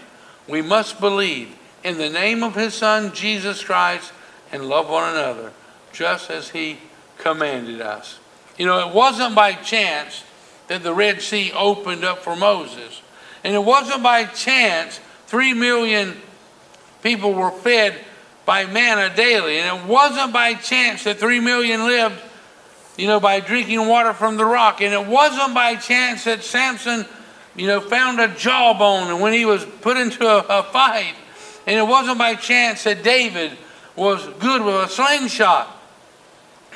[0.48, 4.12] We must believe in the name of his son, Jesus Christ,
[4.52, 5.52] and love one another,
[5.92, 6.78] just as he
[7.18, 8.18] commanded us.
[8.58, 10.24] You know, it wasn't by chance
[10.68, 13.02] that the Red Sea opened up for Moses.
[13.42, 16.16] And it wasn't by chance three million
[17.02, 17.98] people were fed
[18.46, 19.58] by manna daily.
[19.58, 22.20] And it wasn't by chance that three million lived,
[22.96, 24.80] you know, by drinking water from the rock.
[24.80, 27.06] And it wasn't by chance that Samson,
[27.56, 31.14] you know, found a jawbone and when he was put into a, a fight.
[31.66, 33.52] And it wasn't by chance that David
[33.96, 35.70] was good with a slingshot.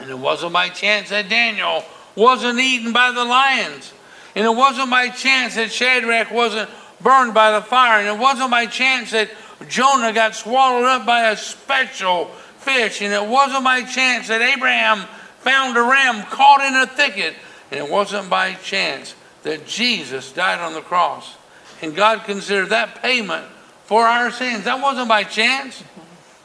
[0.00, 3.92] And it wasn't by chance that Daniel wasn't eaten by the lions.
[4.34, 8.00] And it wasn't by chance that Shadrach wasn't burned by the fire.
[8.00, 9.30] And it wasn't by chance that
[9.68, 12.26] Jonah got swallowed up by a special
[12.58, 13.02] fish.
[13.02, 15.06] And it wasn't by chance that Abraham
[15.40, 17.34] found a ram caught in a thicket.
[17.70, 21.36] And it wasn't by chance that Jesus died on the cross.
[21.82, 23.46] And God considered that payment
[23.84, 24.64] for our sins.
[24.64, 25.82] That wasn't by chance.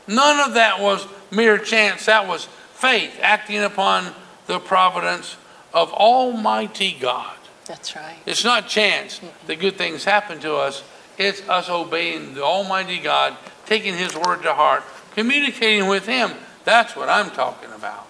[0.07, 2.05] None of that was mere chance.
[2.05, 4.13] That was faith acting upon
[4.47, 5.37] the providence
[5.73, 7.35] of Almighty God.
[7.65, 8.17] That's right.
[8.25, 10.83] It's not chance that good things happen to us.
[11.17, 14.83] It's us obeying the Almighty God, taking His word to heart,
[15.15, 16.31] communicating with Him.
[16.65, 18.07] That's what I'm talking about.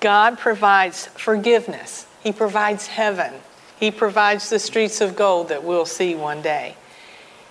[0.00, 2.06] God provides forgiveness.
[2.22, 3.32] He provides heaven.
[3.78, 6.76] He provides the streets of gold that we'll see one day.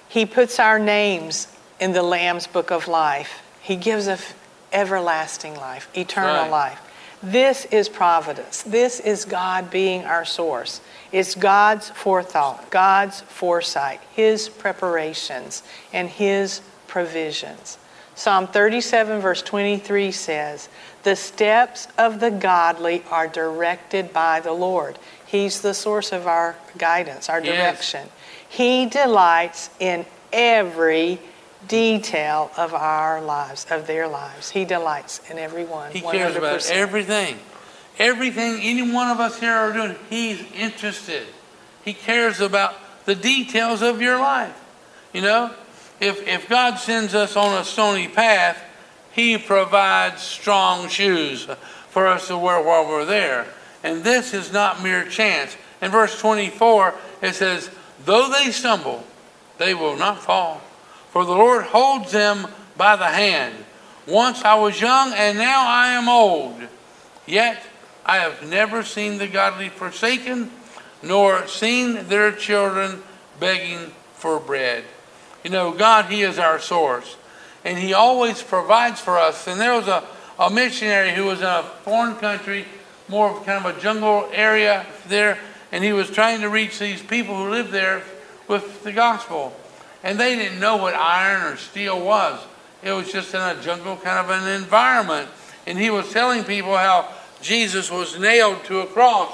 [0.08, 1.48] He puts our names
[1.80, 3.42] in the Lamb's book of life.
[3.62, 4.34] He gives us
[4.72, 6.52] everlasting life, eternal Right.
[6.52, 6.80] life.
[7.24, 8.64] This is providence.
[8.64, 10.82] This is God being our source.
[11.12, 15.62] It's God's forethought, God's foresight, His preparations,
[15.94, 17.78] and His provisions.
[18.16, 20.68] Psalm 37, verse 23 says,
[21.04, 25.00] The steps of the godly are directed by the Lord.
[25.26, 27.56] He's the source of our guidance, our Yes.
[27.56, 28.10] direction.
[28.48, 31.20] He delights in every
[31.68, 34.52] detail of our lives, of their lives.
[34.52, 35.92] He delights in every one.
[35.92, 36.72] He cares about 100%.
[36.76, 37.40] everything.
[38.00, 41.28] Everything any one of us here are doing, He's interested.
[41.84, 42.76] He cares about
[43.06, 44.56] the details of your life.
[45.14, 45.52] You know,
[46.00, 48.58] if, if God sends us on a stony path,
[49.14, 51.48] He provides strong shoes
[51.90, 53.48] for us to wear while we're there.
[53.84, 55.58] And this is not mere chance.
[55.82, 57.70] In verse 24, it says,
[58.06, 59.04] Though they stumble,
[59.58, 60.62] they will not fall,
[61.10, 62.48] for the Lord holds them
[62.78, 63.56] by the hand.
[64.08, 66.62] Once I was young, and now I am old.
[67.28, 67.62] Yet
[68.06, 70.52] I have never seen the godly forsaken,
[71.04, 73.04] nor seen their children
[73.40, 74.84] begging for bread.
[75.44, 77.16] You know, God, He is our source,
[77.64, 79.48] and He always provides for us.
[79.48, 80.04] And there was a,
[80.40, 82.66] a missionary who was in a foreign country,
[83.08, 85.38] more of kind of a jungle area there,
[85.72, 88.04] and he was trying to reach these people who lived there
[88.48, 89.56] with the gospel.
[90.04, 92.40] And they didn't know what iron or steel was.
[92.84, 95.30] It was just in a jungle kind of an environment.
[95.66, 97.08] And he was telling people how
[97.42, 99.32] Jesus was nailed to a cross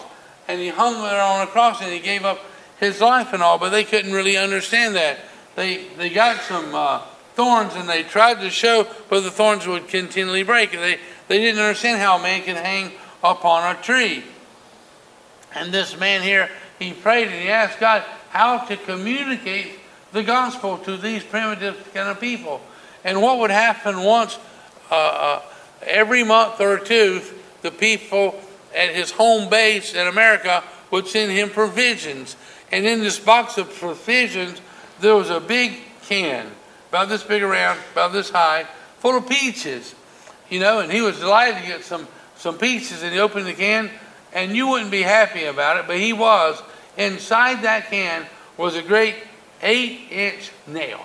[0.48, 2.40] and he hung there on a cross and he gave up
[2.80, 5.18] his life and all, but they couldn't really understand that.
[5.56, 7.02] They, they got some uh,
[7.38, 10.74] thorns and they tried to show, but the thorns would continually break.
[10.74, 12.92] And they, they didn't understand how a man could hang
[13.24, 14.24] upon a tree.
[15.54, 19.80] And this man here, he prayed and he asked God how to communicate
[20.12, 22.60] the gospel to these primitive kind of people.
[23.04, 24.40] And what would happen once,
[24.90, 25.42] uh, uh,
[25.84, 27.22] every month or two,
[27.62, 28.40] the people
[28.76, 32.36] at his home base in America would send him provisions.
[32.72, 34.60] And in this box of provisions,
[35.00, 35.78] there was a big
[36.08, 36.48] can,
[36.90, 38.66] about this big around, about this high,
[39.00, 39.96] full of peaches.
[40.50, 43.54] You know, and he was delighted to get some, some peaches, and he opened the
[43.54, 43.90] can,
[44.34, 46.62] and you wouldn't be happy about it, but he was.
[46.98, 48.26] Inside that can
[48.58, 49.16] was a great
[49.62, 51.00] eight inch nail.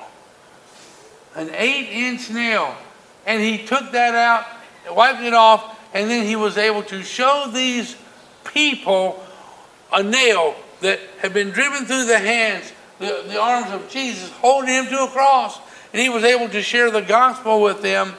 [1.34, 2.74] An eight inch nail.
[3.26, 4.46] And he took that out,
[4.94, 7.96] wiped it off, and then he was able to show these
[8.44, 9.24] people
[9.92, 14.70] a nail that had been driven through the hands, the, the arms of Jesus, holding
[14.70, 15.58] him to a cross.
[15.92, 18.14] And he was able to share the gospel with them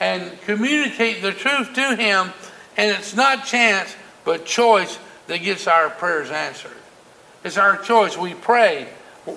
[0.00, 2.32] and communicate the truth to him.
[2.76, 6.76] And it's not chance, but choice that gets our prayers answered.
[7.44, 8.16] It's our choice.
[8.16, 8.88] We pray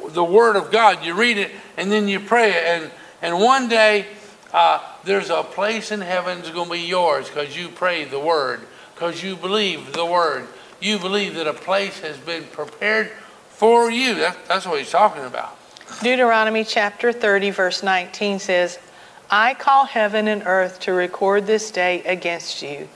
[0.09, 1.03] the Word of God.
[1.03, 2.63] You read it and then you pray it.
[2.65, 4.05] And, and one day,
[4.53, 8.19] uh, there's a place in heaven that's going to be yours because you prayed the
[8.19, 8.61] Word,
[8.95, 10.47] because you believe the Word.
[10.81, 13.11] You believe that a place has been prepared
[13.49, 14.15] for you.
[14.15, 15.58] That, that's what he's talking about.
[16.01, 18.79] Deuteronomy chapter 30, verse 19 says,
[19.29, 22.87] I call heaven and earth to record this day against you,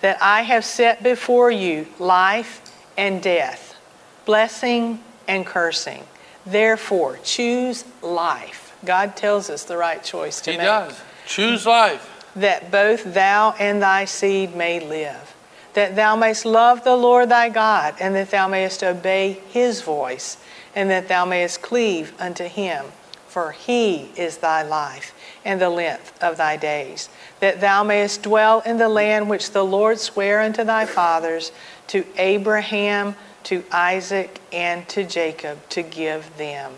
[0.00, 2.62] that I have set before you life
[2.96, 3.76] and death,
[4.24, 6.04] blessing and cursing.
[6.46, 8.74] Therefore, choose life.
[8.84, 10.66] God tells us the right choice to He make.
[10.66, 10.98] does.
[11.26, 12.30] Choose life.
[12.36, 15.34] That both thou and thy seed may live,
[15.74, 20.38] that thou mayest love the Lord thy God, and that thou mayest obey his voice,
[20.76, 22.84] and that thou mayest cleave unto him.
[23.26, 25.12] For he is thy life
[25.44, 27.08] and the length of thy days,
[27.40, 31.52] that thou mayest dwell in the land which the Lord sware unto thy fathers,
[31.88, 36.72] to Abraham, to Isaac, and to Jacob, to give them.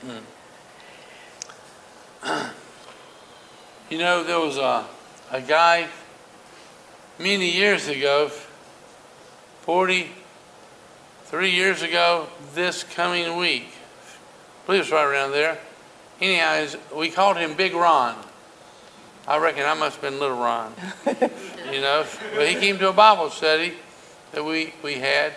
[0.00, 0.18] Hmm.
[3.88, 4.84] You know, there was a,
[5.30, 5.86] a guy
[7.20, 8.32] many years ago,
[11.26, 13.66] 43 years ago, this coming week.
[14.62, 15.58] I believe it's right around there.
[16.20, 18.14] Anyhow, we called him Big Ron.
[19.26, 20.72] I reckon I must have been Little Ron.
[21.72, 22.06] you know,
[22.36, 23.74] but he came to a Bible study
[24.30, 25.34] that we, we had,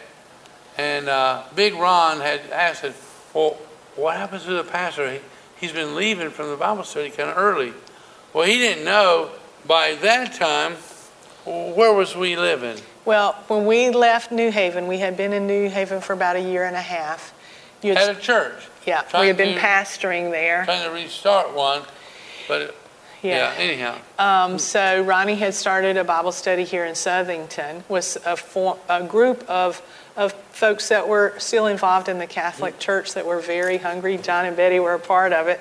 [0.78, 2.86] and uh, Big Ron had asked,
[3.34, 3.58] Well,
[3.96, 5.12] what happens to the pastor?
[5.12, 5.20] He,
[5.60, 7.74] he's been leaving from the Bible study kind of early.
[8.32, 9.32] Well, he didn't know
[9.66, 10.76] by that time
[11.48, 12.78] where was we living?
[13.10, 16.42] Well, when we left New Haven, we had been in New Haven for about a
[16.42, 17.34] year and a half.
[17.82, 18.54] You At had, a church.
[18.86, 20.64] yeah, we had been to- pastoring there.
[20.66, 21.82] Trying to restart one,
[22.48, 22.76] but
[23.24, 23.54] yeah, Yeah.
[23.58, 23.96] anyhow.
[24.20, 28.38] Um, so Ronnie had started a Bible study here in Southington with a,
[28.88, 29.82] a group of,
[30.16, 34.20] of folks that were still involved in the Catholic Church that were very hungry.
[34.20, 35.60] John and Betty were a part of it.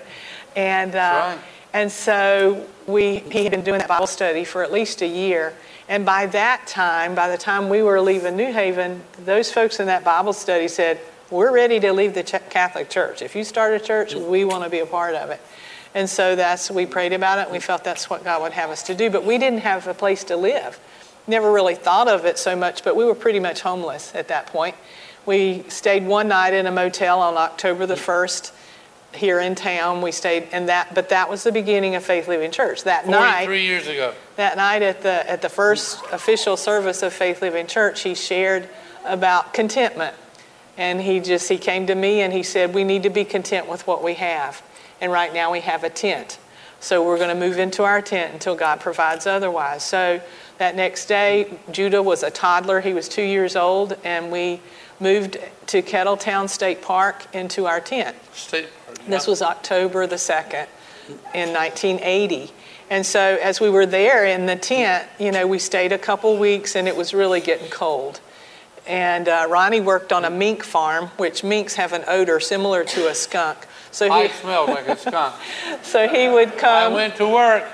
[0.55, 1.39] And, uh, right.
[1.73, 5.55] and so we, he had been doing that Bible study for at least a year.
[5.89, 9.87] And by that time, by the time we were leaving New Haven, those folks in
[9.87, 13.23] that Bible study said, We're ready to leave the Catholic Church.
[13.23, 14.31] If you start a church, mm-hmm.
[14.31, 15.41] we want to be a part of it.
[15.95, 17.51] And so that's, we prayed about it.
[17.51, 19.09] We felt that's what God would have us to do.
[19.09, 20.79] But we didn't have a place to live.
[21.27, 24.47] Never really thought of it so much, but we were pretty much homeless at that
[24.49, 24.77] point.
[25.25, 28.11] We stayed one night in a motel on October the mm-hmm.
[28.11, 28.53] 1st
[29.15, 30.03] here in town.
[30.03, 32.85] We stayed in that, but that was the beginning of Faith Living Church.
[32.85, 34.15] That night, three years ago.
[34.37, 38.69] that night at the at the first official service of Faith Living Church, he shared
[39.05, 40.15] about contentment,
[40.77, 43.69] and he just he came to me and he said we need to be content
[43.69, 44.63] with what we have,
[45.01, 46.39] and right now we have a tent,
[46.81, 49.83] so we're going to move into our tent until God provides otherwise.
[49.83, 50.21] So
[50.59, 54.61] that next day, Judah was a toddler; he was two years old, and we
[55.01, 55.39] moved
[55.69, 58.17] to Kettletown State Park into our tent.
[58.35, 58.69] State.
[59.07, 60.67] This was October the 2nd
[61.35, 62.53] in 1980.
[62.91, 66.37] And so as we were there in the tent, you know, we stayed a couple
[66.39, 68.21] weeks and it was really getting cold.
[68.87, 73.09] And uh, Ronnie worked on a mink farm, which minks have an odor similar to
[73.09, 73.59] a skunk.
[73.91, 75.35] So I he, smelled like a skunk.
[75.83, 76.93] so he would come.
[76.93, 77.65] I went to work,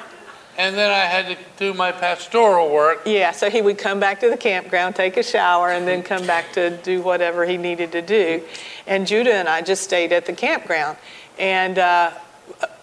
[0.57, 3.03] and then I had to do my pastoral work.
[3.07, 6.27] Yeah, so he would come back to the campground, take a shower, and then come
[6.27, 8.43] back to do whatever he needed to do.
[8.87, 10.97] And Judah and I just stayed at the campground.
[11.39, 12.13] And uh,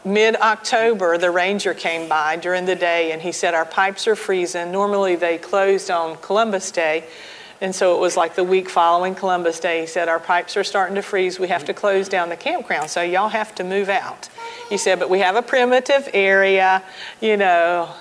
[0.03, 4.15] mid October, the ranger came by during the day and he said, Our pipes are
[4.15, 4.71] freezing.
[4.71, 7.05] Normally they closed on Columbus Day.
[7.61, 9.81] And so it was like the week following Columbus Day.
[9.81, 11.39] He said, Our pipes are starting to freeze.
[11.39, 12.89] We have to close down the campground.
[12.89, 14.29] So y'all have to move out.
[14.67, 16.83] He said, But we have a primitive area,
[17.21, 17.93] you know,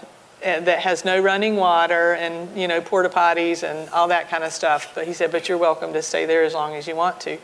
[0.42, 4.44] eh, that has no running water and, you know, porta potties and all that kind
[4.44, 4.94] of stuff.
[4.94, 7.36] But he said, But you're welcome to stay there as long as you want to.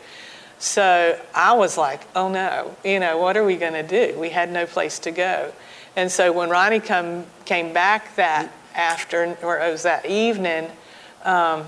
[0.59, 4.17] So I was like, oh no, you know, what are we going to do?
[4.19, 5.53] We had no place to go.
[5.95, 10.71] And so when Ronnie come, came back that afternoon, or it was that evening,
[11.23, 11.67] um,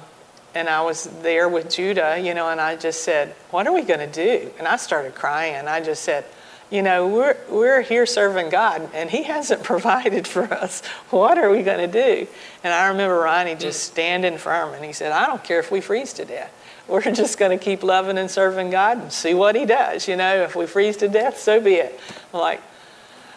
[0.56, 3.82] and I was there with Judah, you know, and I just said, what are we
[3.82, 4.52] going to do?
[4.58, 5.68] And I started crying.
[5.68, 6.26] I just said,
[6.72, 10.86] you know, we're, we're here serving God, and He hasn't provided for us.
[11.10, 12.28] What are we going to do?
[12.64, 13.92] And I remember Ronnie just mm.
[13.94, 16.54] standing firm, and he said, I don't care if we freeze to death
[16.90, 20.08] we're just going to keep loving and serving God and see what He does.
[20.08, 22.00] You know, if we freeze to death, so be it.
[22.34, 22.62] I'm like,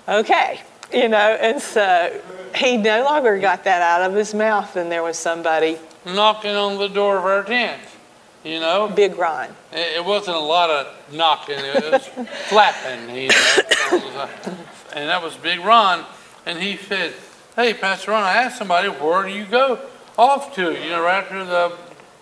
[0.09, 0.61] okay,
[0.93, 2.21] you know, and so
[2.55, 6.79] he no longer got that out of his mouth, and there was somebody, knocking on
[6.79, 7.83] the door of our tent.
[8.45, 9.51] You know, Big Ron.
[9.73, 12.07] it it wasn't a lot of knocking; it was
[12.49, 13.09] flapping.
[13.15, 14.29] You know,
[14.95, 16.05] and that was Big Ron.
[16.45, 17.15] And he said,
[17.55, 19.79] "Hey, Pastor Ron, I asked somebody where do you go
[20.19, 20.73] off to?
[20.73, 21.77] You know, right after the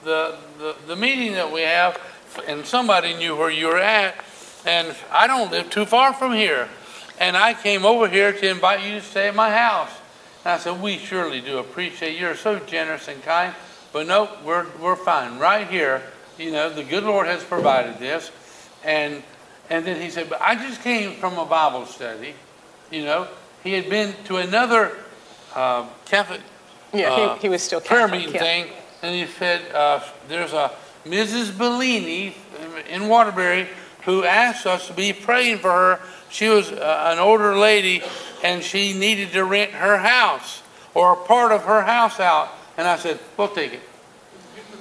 [0.05, 1.99] the the, the meeting that we have,
[2.47, 4.15] and somebody knew where you were at,
[4.67, 6.69] and I don't live too far from here,
[7.19, 9.91] and I came over here to invite you to stay at my house."
[10.45, 13.55] And I said, "We surely do appreciate you're so generous and kind."
[13.93, 16.03] But no, we're, we're fine right here.
[16.39, 18.31] You know, the good Lord has provided this.
[18.85, 19.23] And,
[19.69, 22.35] and then he said, but I just came from a Bible study.
[22.91, 23.29] You know,
[23.63, 24.97] he had been to another
[25.55, 26.41] uh, Catholic
[26.93, 28.41] Yeah, uh, he, he was still prayer meeting yeah.
[28.41, 28.67] thing.
[29.03, 30.71] And he said, uh, there's a
[31.05, 31.57] Mrs.
[31.57, 32.35] Bellini
[32.89, 33.69] in Waterbury
[34.05, 36.01] who asked us to be praying for her.
[36.31, 38.03] She was uh, an older lady
[38.43, 40.63] and she needed to rent her house
[40.95, 42.51] or a part of her house out.
[42.81, 43.81] And I said, we'll take it.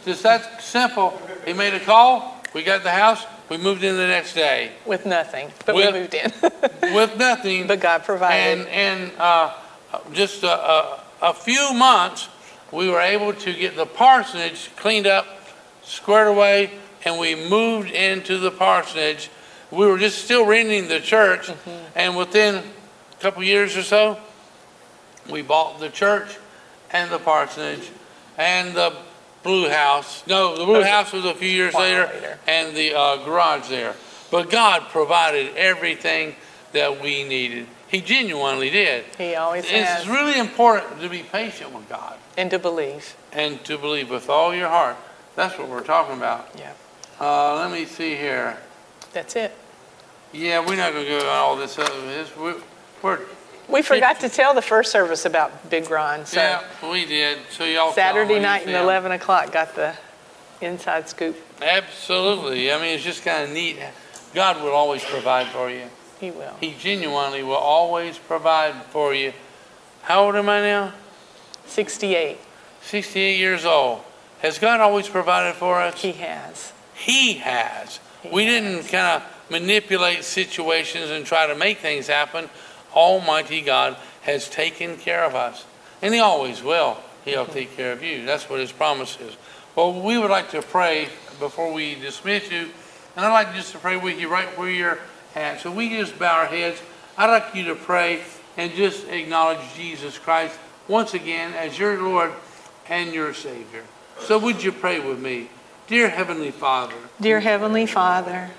[0.05, 1.21] Just that simple.
[1.45, 2.41] He made a call.
[2.53, 3.25] We got the house.
[3.49, 6.31] We moved in the next day With nothing, but With- we moved in.
[6.95, 7.67] with nothing.
[7.67, 8.59] but God provided.
[8.59, 9.53] And, and uh,
[10.13, 12.29] just a, a, a few months,
[12.71, 15.27] we were able to get the parsonage cleaned up,
[15.83, 16.71] squared away,
[17.03, 19.29] and we moved into the parsonage.
[19.71, 21.97] We were just still renting the church, Mm-hmm.
[21.99, 24.17] and within a couple years or so,
[25.29, 26.37] we bought the church,
[26.91, 27.89] and the parsonage
[28.37, 28.95] and the
[29.43, 30.25] blue house.
[30.27, 32.39] No, the blue house was a few years later, later.
[32.47, 33.95] and the uh, garage there.
[34.31, 36.35] But God provided everything
[36.73, 37.67] that we needed.
[37.87, 39.05] He genuinely did.
[39.17, 40.07] He always It's has.
[40.07, 43.15] really important to be patient with God And to believe.
[43.31, 44.95] and to believe with all your heart.
[45.35, 46.49] That's what we're talking about.
[46.57, 46.73] Yeah.
[47.19, 48.57] Uh, let me see here.
[49.13, 49.55] That's it.
[50.31, 52.35] Yeah, we're not going to go on all this other this.
[52.37, 52.57] We're,
[53.01, 53.21] we're
[53.69, 57.37] We forgot to tell the first service about Big Ron, so yeah, we did.
[57.51, 58.75] So y'all Saturday night 'em.
[58.75, 59.95] 11 o'clock got the
[60.61, 61.37] inside scoop.
[61.61, 62.71] Absolutely.
[62.71, 63.77] I mean, it's just kind of neat.
[64.33, 65.83] God will always provide for you.
[66.19, 66.53] He will.
[66.59, 69.33] He genuinely will always provide for you.
[70.03, 70.93] How old am I now?
[71.67, 72.37] 68,
[72.81, 74.01] 68 years old.
[74.41, 76.01] Has God always provided for us?
[76.01, 76.73] he has.
[76.93, 77.99] He has.
[78.23, 78.53] He we has.
[78.63, 82.49] didn't kind of manipulate situations and try to make things happen.
[82.93, 85.65] Almighty God has taken care of us,
[86.01, 86.97] and He always will.
[87.25, 88.25] He'll take care of you.
[88.25, 89.35] That's what His promise is.
[89.75, 91.09] Well, we would like to pray
[91.39, 92.69] before we dismiss you,
[93.15, 94.99] and I'd like just to pray with you right where you're
[95.35, 95.61] at.
[95.61, 96.81] So we just bow our heads.
[97.17, 98.21] I'd like you to pray
[98.57, 102.33] and just acknowledge Jesus Christ once again as your Lord
[102.89, 103.83] and your Savior.
[104.19, 105.49] So would you pray with me?
[105.87, 108.51] Dear Heavenly Father, Dear Heavenly Father,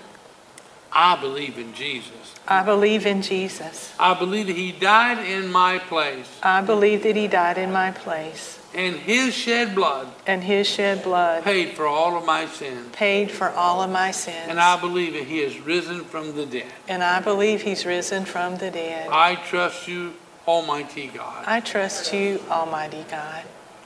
[0.93, 2.19] I believe in Jesus.
[2.51, 3.94] I believe in Jesus.
[3.98, 7.92] I believe that He died in my place, I believe that he died in my
[7.92, 12.88] place, and His shed blood and his shed blood paid for all of my sins.
[12.92, 14.48] paid for all of my sins.
[14.48, 16.66] And I believe that He has risen from the dead.
[16.88, 19.09] And I believe he's risen from the dead.
[19.11, 20.14] I trust you,
[20.46, 21.44] Almighty God.
[21.46, 23.44] I trust you, Almighty God.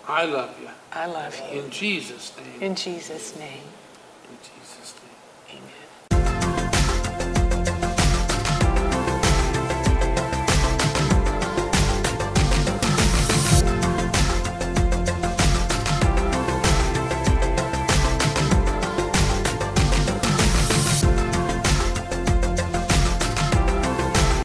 [0.08, 0.68] I love you.
[0.92, 1.60] I love you.
[1.60, 2.62] In Jesus' name.
[2.62, 3.62] In Jesus' name.